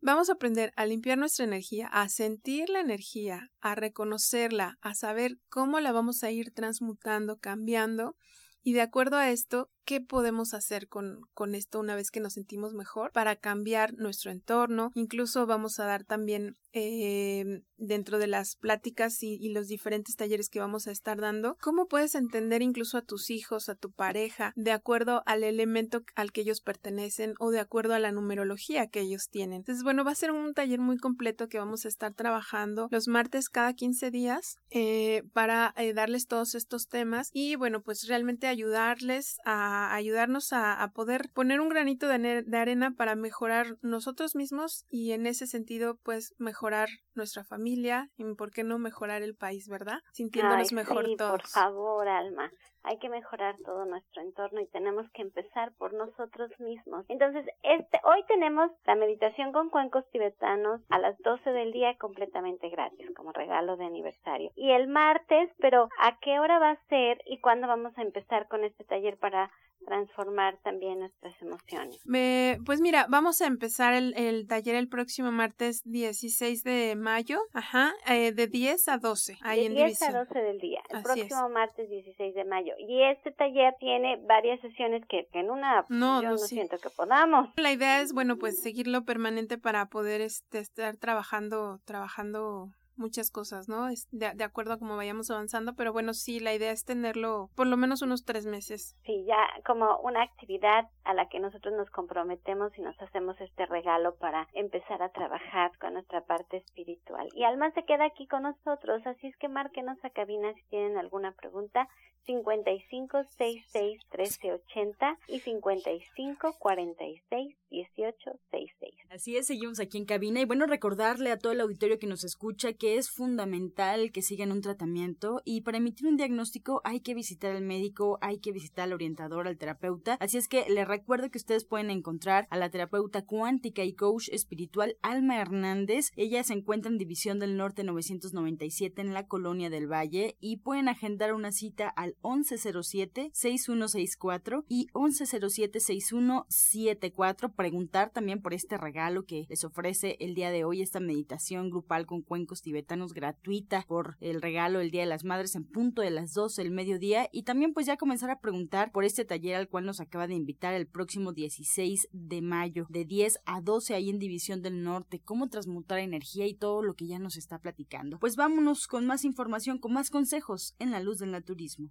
vamos 0.00 0.28
a 0.28 0.34
aprender 0.34 0.72
a 0.76 0.86
limpiar 0.86 1.18
nuestra 1.18 1.44
energía, 1.44 1.86
a 1.88 2.08
sentir 2.08 2.70
la 2.70 2.80
energía, 2.80 3.50
a 3.60 3.74
reconocerla, 3.74 4.78
a 4.80 4.94
saber 4.94 5.38
cómo 5.48 5.80
la 5.80 5.92
vamos 5.92 6.22
a 6.22 6.30
ir 6.30 6.52
transmutando, 6.52 7.38
cambiando. 7.38 8.16
Y 8.62 8.72
de 8.72 8.82
acuerdo 8.82 9.16
a 9.16 9.30
esto, 9.30 9.70
¿qué 9.84 10.00
podemos 10.00 10.54
hacer 10.54 10.88
con, 10.88 11.22
con 11.34 11.54
esto 11.54 11.80
una 11.80 11.94
vez 11.94 12.10
que 12.10 12.20
nos 12.20 12.34
sentimos 12.34 12.74
mejor 12.74 13.12
para 13.12 13.36
cambiar 13.36 13.94
nuestro 13.94 14.30
entorno? 14.30 14.90
Incluso 14.94 15.46
vamos 15.46 15.78
a 15.80 15.84
dar 15.84 16.04
también 16.04 16.56
eh, 16.72 17.62
dentro 17.76 18.18
de 18.18 18.26
las 18.26 18.56
pláticas 18.56 19.22
y, 19.22 19.48
los 19.50 19.66
diferentes 19.66 20.14
talleres 20.14 20.48
que 20.48 20.60
vamos 20.60 20.86
a 20.86 20.92
estar 20.92 21.18
dando, 21.18 21.56
cómo 21.60 21.88
puedes 21.88 22.14
entender 22.14 22.62
incluso 22.62 22.98
a 22.98 23.02
tus 23.02 23.30
hijos, 23.30 23.68
a 23.68 23.74
tu 23.74 23.90
pareja, 23.90 24.52
de 24.54 24.70
acuerdo 24.70 25.22
al 25.26 25.42
elemento 25.42 26.02
al 26.14 26.30
que 26.30 26.42
ellos 26.42 26.60
pertenecen 26.60 27.34
o 27.40 27.50
de 27.50 27.58
acuerdo 27.58 27.94
a 27.94 27.98
la 27.98 28.12
numerología 28.12 28.86
que 28.88 29.00
ellos 29.00 29.28
tienen. 29.30 29.56
Entonces, 29.58 29.82
bueno, 29.82 30.04
va 30.04 30.12
a 30.12 30.14
ser 30.14 30.30
un 30.30 30.54
taller 30.54 30.78
muy 30.78 30.98
completo 30.98 31.48
que 31.48 31.58
vamos 31.58 31.84
a 31.84 31.88
estar 31.88 32.12
trabajando 32.12 32.86
los 32.90 33.08
martes 33.08 33.48
cada 33.48 33.72
15 33.72 34.10
días 34.10 34.58
eh, 34.70 35.24
para 35.32 35.74
eh, 35.76 35.94
darles 35.94 36.26
todos 36.26 36.54
estos 36.54 36.86
temas 36.86 37.30
y, 37.32 37.56
bueno, 37.56 37.82
pues 37.82 38.06
realmente 38.06 38.46
ayudarles 38.46 39.38
a 39.44 39.69
ayudarnos 39.94 40.52
a, 40.52 40.82
a 40.82 40.92
poder 40.92 41.30
poner 41.34 41.60
un 41.60 41.68
granito 41.68 42.08
de, 42.08 42.42
de 42.42 42.56
arena 42.58 42.94
para 42.96 43.14
mejorar 43.14 43.76
nosotros 43.82 44.34
mismos 44.34 44.86
y 44.88 45.12
en 45.12 45.26
ese 45.26 45.46
sentido, 45.46 45.98
pues 46.02 46.34
mejorar 46.38 46.88
nuestra 47.14 47.44
familia 47.44 48.08
y 48.16 48.24
por 48.34 48.50
qué 48.50 48.64
no 48.64 48.78
mejorar 48.78 49.22
el 49.22 49.36
país, 49.36 49.68
¿verdad? 49.68 49.98
Sintiéndonos 50.12 50.72
mejor 50.72 51.06
sí, 51.06 51.16
todos. 51.16 51.42
Por 51.42 51.46
favor, 51.48 52.08
Alma. 52.08 52.50
Hay 52.82 52.98
que 52.98 53.10
mejorar 53.10 53.56
todo 53.62 53.84
nuestro 53.84 54.22
entorno 54.22 54.60
y 54.60 54.66
tenemos 54.68 55.06
que 55.12 55.20
empezar 55.20 55.72
por 55.76 55.92
nosotros 55.92 56.50
mismos. 56.60 57.04
Entonces, 57.08 57.44
este 57.62 58.00
hoy 58.04 58.24
tenemos 58.26 58.70
la 58.86 58.94
meditación 58.94 59.52
con 59.52 59.68
cuencos 59.68 60.08
tibetanos 60.10 60.80
a 60.88 60.98
las 60.98 61.18
12 61.18 61.50
del 61.50 61.72
día 61.72 61.98
completamente 61.98 62.70
gratis 62.70 63.10
como 63.14 63.32
regalo 63.32 63.76
de 63.76 63.84
aniversario. 63.84 64.50
Y 64.56 64.70
el 64.70 64.88
martes, 64.88 65.50
pero 65.58 65.88
¿a 66.00 66.18
qué 66.20 66.40
hora 66.40 66.58
va 66.58 66.70
a 66.70 66.86
ser 66.88 67.20
y 67.26 67.38
cuándo 67.40 67.66
vamos 67.66 67.96
a 67.98 68.02
empezar 68.02 68.48
con 68.48 68.64
este 68.64 68.84
taller 68.84 69.18
para 69.18 69.50
transformar 69.84 70.58
también 70.62 71.00
nuestras 71.00 71.34
emociones. 71.42 72.00
Me, 72.04 72.58
pues 72.64 72.80
mira, 72.80 73.06
vamos 73.08 73.40
a 73.40 73.46
empezar 73.46 73.94
el, 73.94 74.14
el, 74.16 74.46
taller 74.46 74.76
el 74.76 74.88
próximo 74.88 75.32
martes 75.32 75.82
16 75.84 76.62
de 76.62 76.94
mayo, 76.96 77.40
ajá, 77.52 77.92
eh, 78.06 78.32
de 78.32 78.46
10 78.46 78.88
a 78.88 78.98
12. 78.98 79.38
Ahí 79.42 79.60
de 79.60 79.66
en 79.66 79.74
10 79.74 80.02
a 80.02 80.12
12 80.12 80.38
del 80.38 80.58
día, 80.58 80.80
el 80.90 81.02
próximo 81.02 81.48
martes 81.48 81.88
16 81.88 82.34
de 82.34 82.44
mayo. 82.44 82.72
Y 82.78 83.02
este 83.02 83.32
taller 83.32 83.74
tiene 83.80 84.18
varias 84.26 84.60
sesiones 84.60 85.02
que, 85.08 85.26
que 85.32 85.40
en 85.40 85.50
una 85.50 85.84
no, 85.88 86.22
yo 86.22 86.30
no, 86.30 86.38
siento 86.38 86.78
que 86.78 86.90
podamos. 86.90 87.48
La 87.56 87.72
idea 87.72 88.00
es, 88.00 88.12
bueno, 88.12 88.36
pues 88.36 88.60
seguirlo 88.60 89.04
permanente 89.04 89.58
para 89.58 89.86
poder 89.86 90.20
este, 90.20 90.58
estar 90.58 90.96
trabajando, 90.96 91.80
trabajando 91.84 92.70
muchas 93.00 93.30
cosas, 93.30 93.68
¿no? 93.68 93.88
Es 93.88 94.08
de, 94.12 94.44
acuerdo 94.44 94.74
a 94.74 94.78
cómo 94.78 94.96
vayamos 94.96 95.30
avanzando, 95.30 95.74
pero 95.74 95.92
bueno, 95.92 96.14
sí, 96.14 96.38
la 96.40 96.54
idea 96.54 96.70
es 96.70 96.84
tenerlo 96.84 97.50
por 97.56 97.66
lo 97.66 97.76
menos 97.76 98.02
unos 98.02 98.24
tres 98.24 98.46
meses. 98.46 98.96
Sí, 99.04 99.24
ya 99.26 99.36
como 99.66 99.98
una 100.00 100.22
actividad 100.22 100.88
a 101.04 101.14
la 101.14 101.28
que 101.28 101.40
nosotros 101.40 101.74
nos 101.74 101.90
comprometemos 101.90 102.76
y 102.78 102.82
nos 102.82 103.00
hacemos 103.00 103.40
este 103.40 103.66
regalo 103.66 104.14
para 104.16 104.46
empezar 104.52 105.02
a 105.02 105.10
trabajar 105.10 105.76
con 105.78 105.94
nuestra 105.94 106.24
parte 106.24 106.58
espiritual. 106.58 107.28
Y 107.34 107.44
Alma 107.44 107.70
se 107.72 107.84
queda 107.84 108.04
aquí 108.04 108.26
con 108.26 108.42
nosotros, 108.42 109.04
así 109.06 109.26
es 109.26 109.36
que 109.38 109.48
márquenos 109.48 109.98
a 110.04 110.10
cabina 110.10 110.52
si 110.54 110.62
tienen 110.68 110.98
alguna 110.98 111.32
pregunta 111.32 111.88
55 112.26 113.24
66 113.24 114.00
13 114.10 114.52
80 114.52 115.18
y 115.28 115.40
55 115.40 116.54
46 116.58 117.59
18 117.70 118.30
66. 118.50 118.94
Así 119.10 119.36
es, 119.36 119.46
seguimos 119.46 119.80
aquí 119.80 119.98
en 119.98 120.04
cabina 120.04 120.40
y 120.40 120.44
bueno, 120.44 120.66
recordarle 120.66 121.30
a 121.30 121.38
todo 121.38 121.52
el 121.52 121.60
auditorio 121.60 121.98
que 121.98 122.06
nos 122.06 122.24
escucha 122.24 122.72
que 122.72 122.96
es 122.96 123.10
fundamental 123.10 124.12
que 124.12 124.22
sigan 124.22 124.52
un 124.52 124.60
tratamiento 124.60 125.42
y 125.44 125.62
para 125.62 125.78
emitir 125.78 126.06
un 126.06 126.16
diagnóstico 126.16 126.80
hay 126.84 127.00
que 127.00 127.14
visitar 127.14 127.54
al 127.54 127.62
médico, 127.62 128.18
hay 128.20 128.38
que 128.38 128.52
visitar 128.52 128.84
al 128.84 128.92
orientador, 128.92 129.48
al 129.48 129.56
terapeuta. 129.56 130.16
Así 130.20 130.36
es 130.36 130.48
que 130.48 130.68
les 130.68 130.86
recuerdo 130.86 131.30
que 131.30 131.38
ustedes 131.38 131.64
pueden 131.64 131.90
encontrar 131.90 132.46
a 132.50 132.56
la 132.56 132.70
terapeuta 132.70 133.24
cuántica 133.24 133.84
y 133.84 133.94
coach 133.94 134.28
espiritual 134.30 134.96
Alma 135.02 135.40
Hernández. 135.40 136.10
Ella 136.16 136.42
se 136.42 136.54
encuentra 136.54 136.90
en 136.90 136.98
División 136.98 137.38
del 137.38 137.56
Norte 137.56 137.84
997 137.84 139.00
en 139.00 139.14
la 139.14 139.26
Colonia 139.26 139.70
del 139.70 139.90
Valle 139.90 140.36
y 140.40 140.58
pueden 140.58 140.88
agendar 140.88 141.32
una 141.34 141.52
cita 141.52 141.88
al 141.88 142.16
1107-6164 142.22 144.64
y 144.68 144.88
1107-6174. 144.88 147.54
Preguntar 147.60 148.08
también 148.08 148.40
por 148.40 148.54
este 148.54 148.78
regalo 148.78 149.26
que 149.26 149.44
les 149.50 149.64
ofrece 149.64 150.16
el 150.20 150.34
día 150.34 150.50
de 150.50 150.64
hoy, 150.64 150.80
esta 150.80 150.98
meditación 150.98 151.68
grupal 151.68 152.06
con 152.06 152.22
cuencos 152.22 152.62
tibetanos 152.62 153.12
gratuita 153.12 153.84
por 153.86 154.16
el 154.20 154.40
regalo 154.40 154.80
el 154.80 154.90
Día 154.90 155.02
de 155.02 155.08
las 155.08 155.24
Madres 155.24 155.54
en 155.56 155.64
punto 155.64 156.00
de 156.00 156.10
las 156.10 156.32
12 156.32 156.62
del 156.62 156.72
mediodía 156.72 157.28
y 157.30 157.42
también 157.42 157.74
pues 157.74 157.84
ya 157.84 157.98
comenzar 157.98 158.30
a 158.30 158.40
preguntar 158.40 158.92
por 158.92 159.04
este 159.04 159.26
taller 159.26 159.56
al 159.56 159.68
cual 159.68 159.84
nos 159.84 160.00
acaba 160.00 160.26
de 160.26 160.36
invitar 160.36 160.72
el 160.72 160.86
próximo 160.86 161.34
16 161.34 162.08
de 162.10 162.40
mayo 162.40 162.86
de 162.88 163.04
10 163.04 163.40
a 163.44 163.60
12 163.60 163.92
ahí 163.92 164.08
en 164.08 164.18
División 164.18 164.62
del 164.62 164.82
Norte, 164.82 165.20
cómo 165.22 165.50
transmutar 165.50 165.98
energía 165.98 166.46
y 166.46 166.54
todo 166.54 166.82
lo 166.82 166.94
que 166.94 167.08
ya 167.08 167.18
nos 167.18 167.36
está 167.36 167.58
platicando. 167.58 168.18
Pues 168.20 168.36
vámonos 168.36 168.86
con 168.86 169.04
más 169.04 169.26
información, 169.26 169.76
con 169.76 169.92
más 169.92 170.08
consejos 170.08 170.74
en 170.78 170.92
la 170.92 171.00
luz 171.00 171.18
del 171.18 171.32
naturismo. 171.32 171.90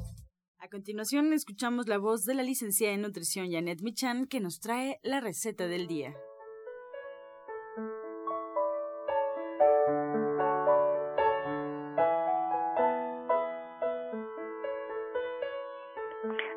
Continuación 0.71 1.33
escuchamos 1.33 1.89
la 1.89 1.97
voz 1.97 2.23
de 2.23 2.33
la 2.33 2.43
licenciada 2.43 2.93
en 2.93 3.01
nutrición 3.01 3.51
Janet 3.51 3.81
Michan 3.81 4.25
que 4.25 4.39
nos 4.39 4.61
trae 4.61 5.01
la 5.03 5.19
receta 5.19 5.67
del 5.67 5.85
día. 5.85 6.15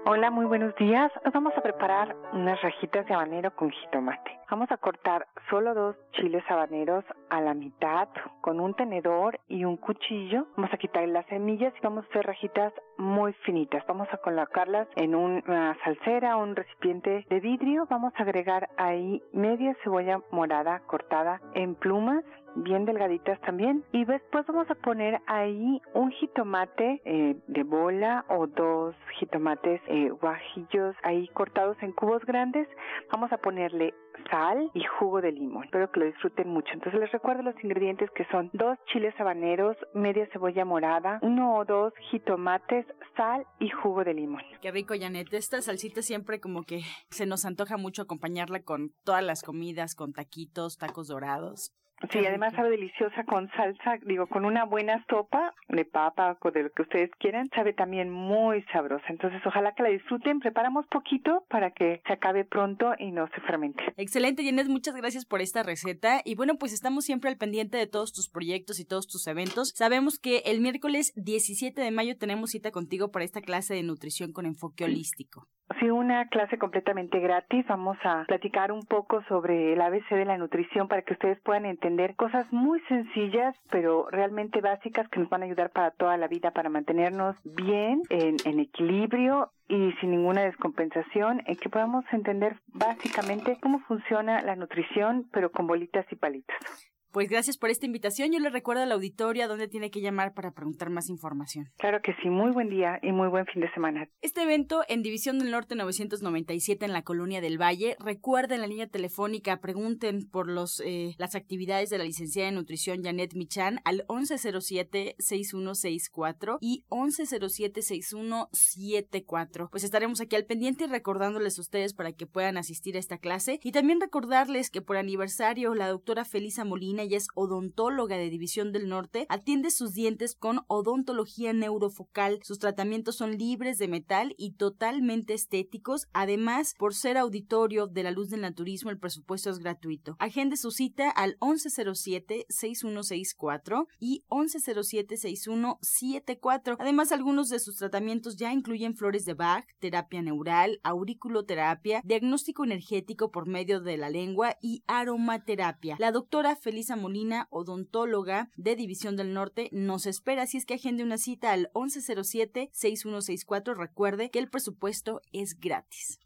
Hola, 0.06 0.30
muy 0.30 0.44
buenos 0.44 0.74
días. 0.76 1.10
vamos 1.32 1.54
a 1.56 1.62
preparar 1.62 2.14
unas 2.34 2.60
rajitas 2.60 3.06
de 3.06 3.14
habanero 3.14 3.56
con 3.56 3.70
jitomate. 3.70 4.38
Vamos 4.50 4.70
a 4.70 4.76
cortar 4.76 5.26
solo 5.48 5.72
dos 5.72 5.96
chiles 6.12 6.44
habaneros 6.50 7.06
a 7.30 7.40
la 7.40 7.54
mitad 7.54 8.08
con 8.42 8.60
un 8.60 8.74
tenedor 8.74 9.40
y 9.48 9.64
un 9.64 9.78
cuchillo. 9.78 10.46
Vamos 10.58 10.74
a 10.74 10.76
quitar 10.76 11.08
las 11.08 11.24
semillas 11.26 11.72
y 11.74 11.80
vamos 11.82 12.04
a 12.04 12.08
hacer 12.08 12.26
rajitas 12.26 12.74
muy 12.98 13.32
finitas. 13.46 13.82
Vamos 13.86 14.06
a 14.12 14.18
colocarlas 14.18 14.88
en 14.96 15.14
una 15.14 15.74
salsera, 15.82 16.36
un 16.36 16.54
recipiente 16.54 17.24
de 17.30 17.40
vidrio. 17.40 17.86
Vamos 17.88 18.12
a 18.18 18.24
agregar 18.24 18.68
ahí 18.76 19.22
media 19.32 19.74
cebolla 19.82 20.20
morada 20.30 20.80
cortada 20.80 21.40
en 21.54 21.76
plumas 21.76 22.22
bien 22.56 22.84
delgaditas 22.84 23.40
también. 23.40 23.84
Y 23.92 24.04
después 24.04 24.46
vamos 24.46 24.70
a 24.70 24.74
poner 24.74 25.20
ahí 25.26 25.80
un 25.94 26.10
jitomate 26.12 27.02
eh, 27.04 27.36
de 27.46 27.62
bola 27.62 28.24
o 28.28 28.46
dos 28.46 28.94
jitomates 29.18 29.80
eh, 29.86 30.10
guajillos 30.10 30.96
ahí 31.02 31.28
cortados 31.28 31.76
en 31.82 31.92
cubos 31.92 32.24
grandes. 32.24 32.68
Vamos 33.12 33.32
a 33.32 33.38
ponerle 33.38 33.94
sal 34.30 34.70
y 34.74 34.84
jugo 34.98 35.20
de 35.20 35.32
limón. 35.32 35.64
Espero 35.64 35.90
que 35.90 36.00
lo 36.00 36.06
disfruten 36.06 36.48
mucho. 36.48 36.72
Entonces 36.72 37.00
les 37.00 37.12
recuerdo 37.12 37.42
los 37.42 37.62
ingredientes 37.62 38.10
que 38.12 38.24
son 38.26 38.50
dos 38.52 38.78
chiles 38.92 39.14
habaneros, 39.18 39.76
media 39.92 40.28
cebolla 40.32 40.64
morada, 40.64 41.18
uno 41.22 41.56
o 41.56 41.64
dos 41.64 41.92
jitomates, 42.10 42.86
sal 43.16 43.46
y 43.58 43.70
jugo 43.70 44.04
de 44.04 44.14
limón. 44.14 44.42
Qué 44.60 44.70
rico, 44.70 44.94
Janet. 44.98 45.32
Esta 45.32 45.60
salsita 45.62 46.02
siempre 46.02 46.40
como 46.40 46.62
que 46.62 46.80
se 47.10 47.26
nos 47.26 47.44
antoja 47.44 47.76
mucho 47.76 48.02
acompañarla 48.02 48.62
con 48.62 48.90
todas 49.04 49.22
las 49.22 49.42
comidas, 49.42 49.94
con 49.94 50.12
taquitos, 50.12 50.76
tacos 50.78 51.08
dorados. 51.08 51.72
Sí, 52.10 52.18
además 52.26 52.52
sabe 52.54 52.70
deliciosa 52.70 53.24
con 53.24 53.50
salsa, 53.52 53.98
digo, 54.04 54.26
con 54.26 54.44
una 54.44 54.64
buena 54.64 55.04
sopa 55.08 55.54
de 55.68 55.84
papa 55.84 56.36
o 56.40 56.50
de 56.50 56.64
lo 56.64 56.70
que 56.70 56.82
ustedes 56.82 57.10
quieran, 57.18 57.48
sabe 57.54 57.72
también 57.72 58.10
muy 58.10 58.62
sabrosa. 58.72 59.04
Entonces, 59.08 59.40
ojalá 59.46 59.72
que 59.72 59.82
la 59.82 59.88
disfruten. 59.88 60.40
Preparamos 60.40 60.86
poquito 60.88 61.44
para 61.48 61.70
que 61.70 62.02
se 62.06 62.12
acabe 62.12 62.44
pronto 62.44 62.92
y 62.98 63.10
no 63.10 63.28
se 63.28 63.40
fermente. 63.42 63.82
Excelente, 63.96 64.44
Janet, 64.44 64.68
muchas 64.68 64.94
gracias 64.94 65.24
por 65.24 65.40
esta 65.40 65.62
receta. 65.62 66.20
Y 66.24 66.34
bueno, 66.34 66.56
pues 66.56 66.72
estamos 66.72 67.04
siempre 67.04 67.30
al 67.30 67.36
pendiente 67.36 67.78
de 67.78 67.86
todos 67.86 68.12
tus 68.12 68.28
proyectos 68.28 68.80
y 68.80 68.84
todos 68.86 69.06
tus 69.06 69.26
eventos. 69.26 69.70
Sabemos 69.74 70.18
que 70.18 70.38
el 70.46 70.60
miércoles 70.60 71.12
17 71.16 71.80
de 71.80 71.90
mayo 71.90 72.18
tenemos 72.18 72.50
cita 72.50 72.70
contigo 72.70 73.10
para 73.10 73.24
esta 73.24 73.40
clase 73.40 73.74
de 73.74 73.82
nutrición 73.82 74.32
con 74.32 74.46
enfoque 74.46 74.84
holístico. 74.84 75.46
Sí, 75.80 75.88
una 75.88 76.28
clase 76.28 76.58
completamente 76.58 77.18
gratis. 77.20 77.66
Vamos 77.66 77.96
a 78.04 78.24
platicar 78.26 78.70
un 78.70 78.82
poco 78.82 79.22
sobre 79.28 79.72
el 79.72 79.80
ABC 79.80 80.10
de 80.10 80.26
la 80.26 80.36
nutrición 80.36 80.88
para 80.88 81.02
que 81.02 81.14
ustedes 81.14 81.40
puedan 81.40 81.64
entender 81.64 81.83
cosas 82.16 82.50
muy 82.50 82.80
sencillas, 82.88 83.54
pero 83.70 84.06
realmente 84.10 84.60
básicas 84.60 85.06
que 85.08 85.20
nos 85.20 85.28
van 85.28 85.42
a 85.42 85.44
ayudar 85.44 85.70
para 85.70 85.90
toda 85.90 86.16
la 86.16 86.28
vida, 86.28 86.50
para 86.50 86.70
mantenernos 86.70 87.36
bien, 87.44 88.02
en, 88.08 88.36
en 88.46 88.58
equilibrio 88.58 89.50
y 89.68 89.92
sin 90.00 90.12
ninguna 90.12 90.42
descompensación, 90.42 91.42
en 91.46 91.56
que 91.56 91.68
podamos 91.68 92.04
entender 92.10 92.56
básicamente 92.68 93.58
cómo 93.60 93.80
funciona 93.80 94.40
la 94.40 94.56
nutrición, 94.56 95.28
pero 95.30 95.50
con 95.50 95.66
bolitas 95.66 96.06
y 96.10 96.16
palitas. 96.16 96.93
Pues 97.14 97.30
gracias 97.30 97.56
por 97.56 97.70
esta 97.70 97.86
invitación. 97.86 98.32
Yo 98.32 98.40
le 98.40 98.50
recuerdo 98.50 98.82
a 98.82 98.86
la 98.86 98.96
auditoria 98.96 99.46
dónde 99.46 99.68
tiene 99.68 99.92
que 99.92 100.00
llamar 100.00 100.34
para 100.34 100.50
preguntar 100.50 100.90
más 100.90 101.08
información. 101.08 101.66
Claro 101.78 102.00
que 102.02 102.12
sí, 102.20 102.28
muy 102.28 102.50
buen 102.50 102.68
día 102.68 102.98
y 103.02 103.12
muy 103.12 103.28
buen 103.28 103.46
fin 103.46 103.62
de 103.62 103.72
semana. 103.72 104.08
Este 104.20 104.42
evento 104.42 104.82
en 104.88 105.04
División 105.04 105.38
del 105.38 105.52
Norte 105.52 105.76
997 105.76 106.84
en 106.84 106.92
la 106.92 107.02
Colonia 107.02 107.40
del 107.40 107.56
Valle. 107.56 107.94
Recuerden 108.00 108.62
la 108.62 108.66
línea 108.66 108.88
telefónica, 108.88 109.60
pregunten 109.60 110.28
por 110.28 110.50
los 110.50 110.82
eh, 110.84 111.14
las 111.16 111.36
actividades 111.36 111.88
de 111.88 111.98
la 111.98 112.04
licenciada 112.04 112.48
en 112.48 112.56
nutrición 112.56 113.04
Janet 113.04 113.36
Michan 113.36 113.78
al 113.84 114.04
1107-6164 114.08 116.58
y 116.60 116.84
1107-6174. 116.90 119.68
Pues 119.70 119.84
estaremos 119.84 120.20
aquí 120.20 120.34
al 120.34 120.46
pendiente 120.46 120.82
y 120.82 120.88
recordándoles 120.88 121.58
a 121.58 121.62
ustedes 121.62 121.94
para 121.94 122.10
que 122.10 122.26
puedan 122.26 122.56
asistir 122.56 122.96
a 122.96 122.98
esta 122.98 123.18
clase 123.18 123.60
y 123.62 123.70
también 123.70 124.00
recordarles 124.00 124.68
que 124.68 124.82
por 124.82 124.96
aniversario 124.96 125.76
la 125.76 125.86
doctora 125.86 126.24
Felisa 126.24 126.64
Molina 126.64 127.03
ella 127.04 127.16
es 127.16 127.28
odontóloga 127.34 128.16
de 128.16 128.30
División 128.30 128.72
del 128.72 128.88
Norte, 128.88 129.26
atiende 129.28 129.70
sus 129.70 129.92
dientes 129.92 130.34
con 130.34 130.62
odontología 130.66 131.52
neurofocal. 131.52 132.40
Sus 132.42 132.58
tratamientos 132.58 133.14
son 133.16 133.38
libres 133.38 133.78
de 133.78 133.86
metal 133.88 134.34
y 134.36 134.54
totalmente 134.54 135.34
estéticos. 135.34 136.08
Además, 136.12 136.74
por 136.78 136.94
ser 136.94 137.16
auditorio 137.16 137.86
de 137.86 138.02
la 138.02 138.10
luz 138.10 138.30
del 138.30 138.40
naturismo, 138.40 138.90
el 138.90 138.98
presupuesto 138.98 139.50
es 139.50 139.58
gratuito. 139.58 140.16
Agende 140.18 140.56
su 140.56 140.70
cita 140.70 141.10
al 141.10 141.36
1107-6164 141.38 143.86
y 144.00 144.24
1107-6174. 144.28 146.76
Además, 146.78 147.12
algunos 147.12 147.50
de 147.50 147.60
sus 147.60 147.76
tratamientos 147.76 148.36
ya 148.36 148.52
incluyen 148.52 148.96
flores 148.96 149.24
de 149.24 149.34
Bach, 149.34 149.64
terapia 149.78 150.22
neural, 150.22 150.80
auriculoterapia, 150.82 152.00
diagnóstico 152.04 152.64
energético 152.64 153.30
por 153.30 153.46
medio 153.46 153.80
de 153.80 153.96
la 153.96 154.10
lengua 154.10 154.56
y 154.60 154.82
aromaterapia. 154.86 155.96
La 155.98 156.12
doctora 156.12 156.54
Felisa 156.56 156.93
Molina, 156.96 157.46
odontóloga 157.50 158.50
de 158.56 158.76
División 158.76 159.16
del 159.16 159.34
Norte, 159.34 159.68
nos 159.72 160.06
espera 160.06 160.46
si 160.46 160.58
es 160.58 160.66
que 160.66 160.74
agende 160.74 161.02
una 161.02 161.18
cita 161.18 161.50
al 161.52 161.72
1107-6164. 161.74 163.74
Recuerde 163.74 164.30
que 164.30 164.38
el 164.38 164.48
presupuesto 164.48 165.20
es 165.32 165.58
gratis. 165.58 166.20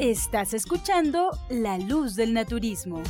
Estás 0.00 0.54
escuchando 0.54 1.28
La 1.50 1.76
Luz 1.76 2.16
del 2.16 2.32
Naturismo. 2.32 3.02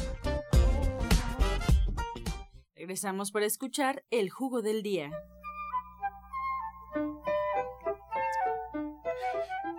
Regresamos 2.74 3.30
para 3.30 3.46
escuchar 3.46 4.04
el 4.10 4.28
jugo 4.28 4.60
del 4.60 4.82
día. 4.82 5.12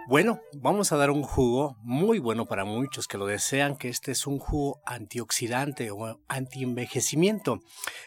Bueno, 0.07 0.41
vamos 0.53 0.91
a 0.91 0.97
dar 0.97 1.11
un 1.11 1.21
jugo 1.21 1.77
muy 1.83 2.19
bueno 2.19 2.45
para 2.45 2.65
muchos 2.65 3.07
que 3.07 3.17
lo 3.17 3.27
desean, 3.27 3.77
que 3.77 3.87
este 3.87 4.11
es 4.11 4.25
un 4.25 4.39
jugo 4.39 4.81
antioxidante 4.85 5.91
o 5.91 6.19
antienvejecimiento. 6.27 7.59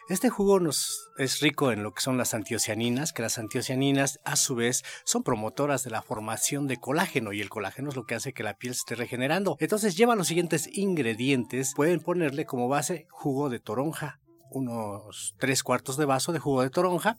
Este 0.08 0.28
jugo 0.28 0.60
nos 0.60 1.08
es 1.16 1.40
rico 1.40 1.72
en 1.72 1.82
lo 1.82 1.94
que 1.94 2.02
son 2.02 2.18
las 2.18 2.34
antiocianinas, 2.34 3.12
que 3.12 3.22
las 3.22 3.38
antiocianinas 3.38 4.18
a 4.24 4.36
su 4.36 4.54
vez 4.56 4.82
son 5.04 5.22
promotoras 5.22 5.84
de 5.84 5.90
la 5.90 6.02
formación 6.02 6.66
de 6.66 6.78
colágeno 6.78 7.32
y 7.32 7.40
el 7.40 7.48
colágeno 7.48 7.88
es 7.88 7.96
lo 7.96 8.04
que 8.04 8.16
hace 8.16 8.34
que 8.34 8.42
la 8.42 8.58
piel 8.58 8.74
se 8.74 8.80
esté 8.80 8.96
regenerando. 8.96 9.56
Entonces 9.60 9.96
lleva 9.96 10.16
los 10.16 10.26
siguientes 10.26 10.68
ingredientes, 10.76 11.72
pueden 11.74 12.00
ponerle 12.00 12.44
como 12.44 12.68
base 12.68 13.06
jugo 13.10 13.48
de 13.48 13.60
toronja, 13.60 14.20
unos 14.50 15.36
tres 15.38 15.62
cuartos 15.62 15.96
de 15.96 16.04
vaso 16.04 16.32
de 16.32 16.40
jugo 16.40 16.62
de 16.62 16.70
toronja, 16.70 17.18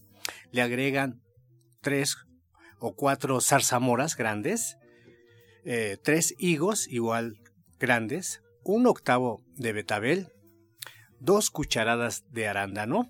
le 0.51 0.61
agregan 0.61 1.21
tres 1.81 2.17
o 2.79 2.95
cuatro 2.95 3.41
zarzamoras 3.41 4.15
grandes, 4.15 4.77
eh, 5.65 5.97
tres 6.03 6.35
higos 6.37 6.87
igual 6.87 7.37
grandes, 7.79 8.41
un 8.63 8.87
octavo 8.87 9.41
de 9.55 9.73
betabel, 9.73 10.27
dos 11.19 11.49
cucharadas 11.49 12.23
de 12.31 12.47
arándano 12.47 13.09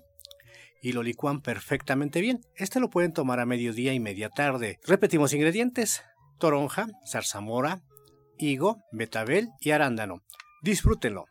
y 0.82 0.92
lo 0.92 1.02
licúan 1.02 1.40
perfectamente 1.40 2.20
bien. 2.20 2.40
Este 2.54 2.80
lo 2.80 2.90
pueden 2.90 3.12
tomar 3.12 3.40
a 3.40 3.46
mediodía 3.46 3.92
y 3.92 4.00
media 4.00 4.28
tarde. 4.28 4.78
Repetimos 4.86 5.32
ingredientes: 5.32 6.02
toronja, 6.38 6.86
zarzamora, 7.06 7.82
higo, 8.38 8.82
betabel 8.92 9.48
y 9.60 9.70
arándano. 9.70 10.22
Disfrútenlo. 10.62 11.26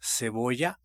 cebolla, 0.00 0.78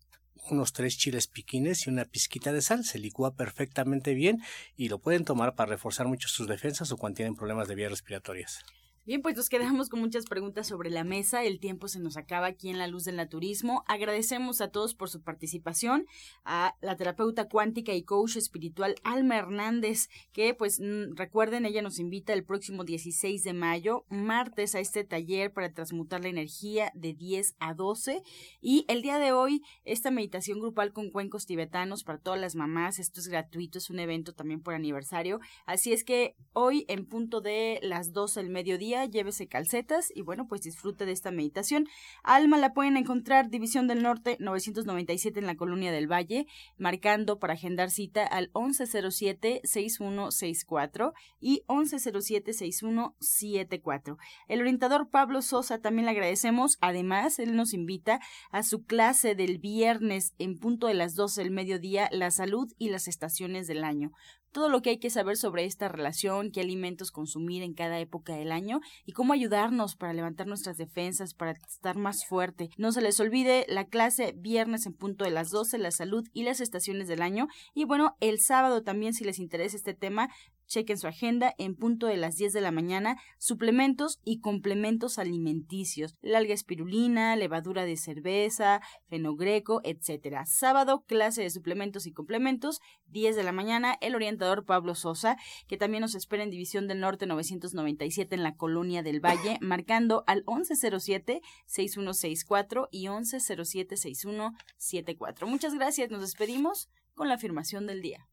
unos 0.50 0.72
tres 0.72 0.98
chiles 0.98 1.26
piquines 1.26 1.86
y 1.86 1.90
una 1.90 2.04
pizquita 2.04 2.52
de 2.52 2.62
sal. 2.62 2.84
Se 2.84 2.98
licúa 2.98 3.34
perfectamente 3.34 4.14
bien 4.14 4.42
y 4.76 4.88
lo 4.88 4.98
pueden 4.98 5.24
tomar 5.24 5.54
para 5.54 5.70
reforzar 5.70 6.06
mucho 6.06 6.28
sus 6.28 6.46
defensas 6.46 6.92
o 6.92 6.96
cuando 6.96 7.16
tienen 7.16 7.36
problemas 7.36 7.68
de 7.68 7.74
vías 7.74 7.90
respiratorias. 7.90 8.64
Bien, 9.06 9.20
pues 9.20 9.36
nos 9.36 9.50
quedamos 9.50 9.90
con 9.90 10.00
muchas 10.00 10.24
preguntas 10.24 10.66
sobre 10.66 10.88
la 10.88 11.04
mesa. 11.04 11.44
El 11.44 11.60
tiempo 11.60 11.88
se 11.88 12.00
nos 12.00 12.16
acaba 12.16 12.46
aquí 12.46 12.70
en 12.70 12.78
La 12.78 12.86
Luz 12.86 13.04
del 13.04 13.16
Naturismo. 13.16 13.84
Agradecemos 13.86 14.62
a 14.62 14.68
todos 14.68 14.94
por 14.94 15.10
su 15.10 15.20
participación, 15.20 16.06
a 16.42 16.74
la 16.80 16.96
terapeuta 16.96 17.46
cuántica 17.46 17.92
y 17.92 18.02
coach 18.02 18.36
espiritual 18.36 18.94
Alma 19.04 19.36
Hernández, 19.36 20.08
que 20.32 20.54
pues 20.54 20.80
recuerden, 21.16 21.66
ella 21.66 21.82
nos 21.82 21.98
invita 21.98 22.32
el 22.32 22.44
próximo 22.44 22.82
16 22.82 23.44
de 23.44 23.52
mayo, 23.52 24.06
martes, 24.08 24.74
a 24.74 24.80
este 24.80 25.04
taller 25.04 25.52
para 25.52 25.70
transmutar 25.74 26.22
la 26.22 26.28
energía 26.28 26.90
de 26.94 27.12
10 27.12 27.56
a 27.58 27.74
12. 27.74 28.22
Y 28.62 28.86
el 28.88 29.02
día 29.02 29.18
de 29.18 29.32
hoy, 29.32 29.60
esta 29.84 30.10
meditación 30.10 30.60
grupal 30.60 30.94
con 30.94 31.10
cuencos 31.10 31.44
tibetanos 31.44 32.04
para 32.04 32.20
todas 32.20 32.40
las 32.40 32.54
mamás. 32.54 32.98
Esto 32.98 33.20
es 33.20 33.28
gratuito, 33.28 33.76
es 33.76 33.90
un 33.90 33.98
evento 33.98 34.32
también 34.32 34.62
por 34.62 34.72
aniversario. 34.72 35.40
Así 35.66 35.92
es 35.92 36.04
que 36.04 36.36
hoy, 36.54 36.86
en 36.88 37.04
punto 37.04 37.42
de 37.42 37.80
las 37.82 38.14
12 38.14 38.40
del 38.40 38.48
mediodía, 38.48 38.93
llévese 39.04 39.48
calcetas 39.48 40.12
y 40.14 40.22
bueno, 40.22 40.46
pues 40.46 40.62
disfrute 40.62 41.04
de 41.06 41.12
esta 41.12 41.30
meditación. 41.30 41.86
Alma 42.22 42.58
la 42.58 42.72
pueden 42.72 42.96
encontrar 42.96 43.50
División 43.50 43.88
del 43.88 44.02
Norte 44.02 44.36
997 44.40 45.40
en 45.40 45.46
la 45.46 45.56
Colonia 45.56 45.90
del 45.90 46.10
Valle, 46.10 46.46
marcando 46.78 47.38
para 47.38 47.52
agendar 47.54 47.90
cita 47.90 48.26
al 48.26 48.52
1107-6164 48.52 51.12
y 51.40 51.62
1107-6174. 51.66 54.18
El 54.48 54.60
orientador 54.60 55.08
Pablo 55.10 55.40
Sosa 55.42 55.80
también 55.80 56.06
le 56.06 56.12
agradecemos. 56.12 56.78
Además, 56.80 57.38
él 57.38 57.54
nos 57.56 57.74
invita 57.74 58.20
a 58.50 58.62
su 58.62 58.84
clase 58.84 59.34
del 59.34 59.58
viernes 59.58 60.34
en 60.38 60.58
punto 60.58 60.86
de 60.86 60.94
las 60.94 61.14
12 61.14 61.42
del 61.42 61.50
mediodía, 61.50 62.08
la 62.12 62.30
salud 62.30 62.72
y 62.78 62.90
las 62.90 63.08
estaciones 63.08 63.66
del 63.66 63.82
año 63.82 64.12
todo 64.54 64.68
lo 64.68 64.82
que 64.82 64.90
hay 64.90 64.98
que 64.98 65.10
saber 65.10 65.36
sobre 65.36 65.64
esta 65.64 65.88
relación, 65.88 66.52
qué 66.52 66.60
alimentos 66.60 67.10
consumir 67.10 67.64
en 67.64 67.74
cada 67.74 67.98
época 67.98 68.36
del 68.36 68.52
año 68.52 68.80
y 69.04 69.10
cómo 69.10 69.32
ayudarnos 69.32 69.96
para 69.96 70.12
levantar 70.12 70.46
nuestras 70.46 70.76
defensas, 70.76 71.34
para 71.34 71.50
estar 71.50 71.96
más 71.96 72.24
fuerte. 72.24 72.70
No 72.78 72.92
se 72.92 73.02
les 73.02 73.18
olvide 73.18 73.66
la 73.68 73.84
clase 73.84 74.32
viernes 74.36 74.86
en 74.86 74.94
punto 74.94 75.24
de 75.24 75.32
las 75.32 75.50
12, 75.50 75.76
la 75.78 75.90
salud 75.90 76.24
y 76.32 76.44
las 76.44 76.60
estaciones 76.60 77.08
del 77.08 77.20
año. 77.20 77.48
Y 77.74 77.84
bueno, 77.84 78.16
el 78.20 78.38
sábado 78.38 78.84
también 78.84 79.12
si 79.12 79.24
les 79.24 79.40
interesa 79.40 79.76
este 79.76 79.92
tema, 79.92 80.30
Chequen 80.66 80.98
su 80.98 81.06
agenda 81.06 81.54
en 81.58 81.76
punto 81.76 82.06
de 82.06 82.16
las 82.16 82.36
10 82.36 82.52
de 82.52 82.60
la 82.60 82.70
mañana, 82.70 83.16
suplementos 83.38 84.20
y 84.24 84.40
complementos 84.40 85.18
alimenticios, 85.18 86.14
la 86.20 86.38
alga 86.38 86.54
espirulina, 86.54 87.36
levadura 87.36 87.84
de 87.84 87.96
cerveza, 87.96 88.80
fenogreco, 89.08 89.80
etc. 89.84 90.38
Sábado, 90.46 91.04
clase 91.06 91.42
de 91.42 91.50
suplementos 91.50 92.06
y 92.06 92.12
complementos, 92.12 92.80
10 93.06 93.36
de 93.36 93.44
la 93.44 93.52
mañana, 93.52 93.96
el 94.00 94.14
orientador 94.14 94.64
Pablo 94.64 94.94
Sosa, 94.94 95.36
que 95.68 95.76
también 95.76 96.00
nos 96.00 96.14
espera 96.14 96.42
en 96.42 96.48
División 96.50 96.88
del 96.88 97.00
Norte 97.00 97.26
997 97.26 98.34
en 98.34 98.42
la 98.42 98.56
Colonia 98.56 99.02
del 99.02 99.20
Valle, 99.24 99.58
marcando 99.60 100.24
al 100.26 100.44
1107-6164 100.46 102.88
y 102.90 103.06
1107-6174. 103.06 105.46
Muchas 105.46 105.74
gracias, 105.74 106.10
nos 106.10 106.22
despedimos 106.22 106.88
con 107.14 107.28
la 107.28 107.34
afirmación 107.34 107.86
del 107.86 108.02
día. 108.02 108.26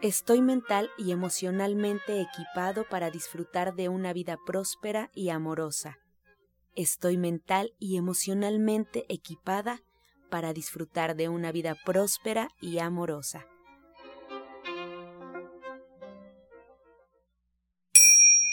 Estoy 0.00 0.42
mental 0.42 0.90
y 0.96 1.10
emocionalmente 1.10 2.20
equipado 2.20 2.84
para 2.88 3.10
disfrutar 3.10 3.74
de 3.74 3.88
una 3.88 4.12
vida 4.12 4.38
próspera 4.46 5.10
y 5.12 5.30
amorosa. 5.30 5.98
Estoy 6.76 7.16
mental 7.16 7.72
y 7.80 7.96
emocionalmente 7.96 9.06
equipada 9.08 9.80
para 10.30 10.52
disfrutar 10.52 11.16
de 11.16 11.28
una 11.28 11.50
vida 11.50 11.74
próspera 11.84 12.46
y 12.60 12.78
amorosa. 12.78 13.44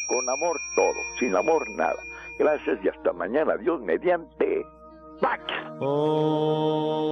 Con 0.07 0.27
amor 0.27 0.59
todo, 0.75 0.97
sin 1.19 1.35
amor 1.35 1.69
nada. 1.77 2.01
Gracias 2.39 2.79
y 2.83 2.89
hasta 2.89 3.13
mañana. 3.13 3.55
Dios 3.57 3.79
mediante. 3.81 4.65
¡Pax! 5.21 5.43
Oh. 5.79 7.05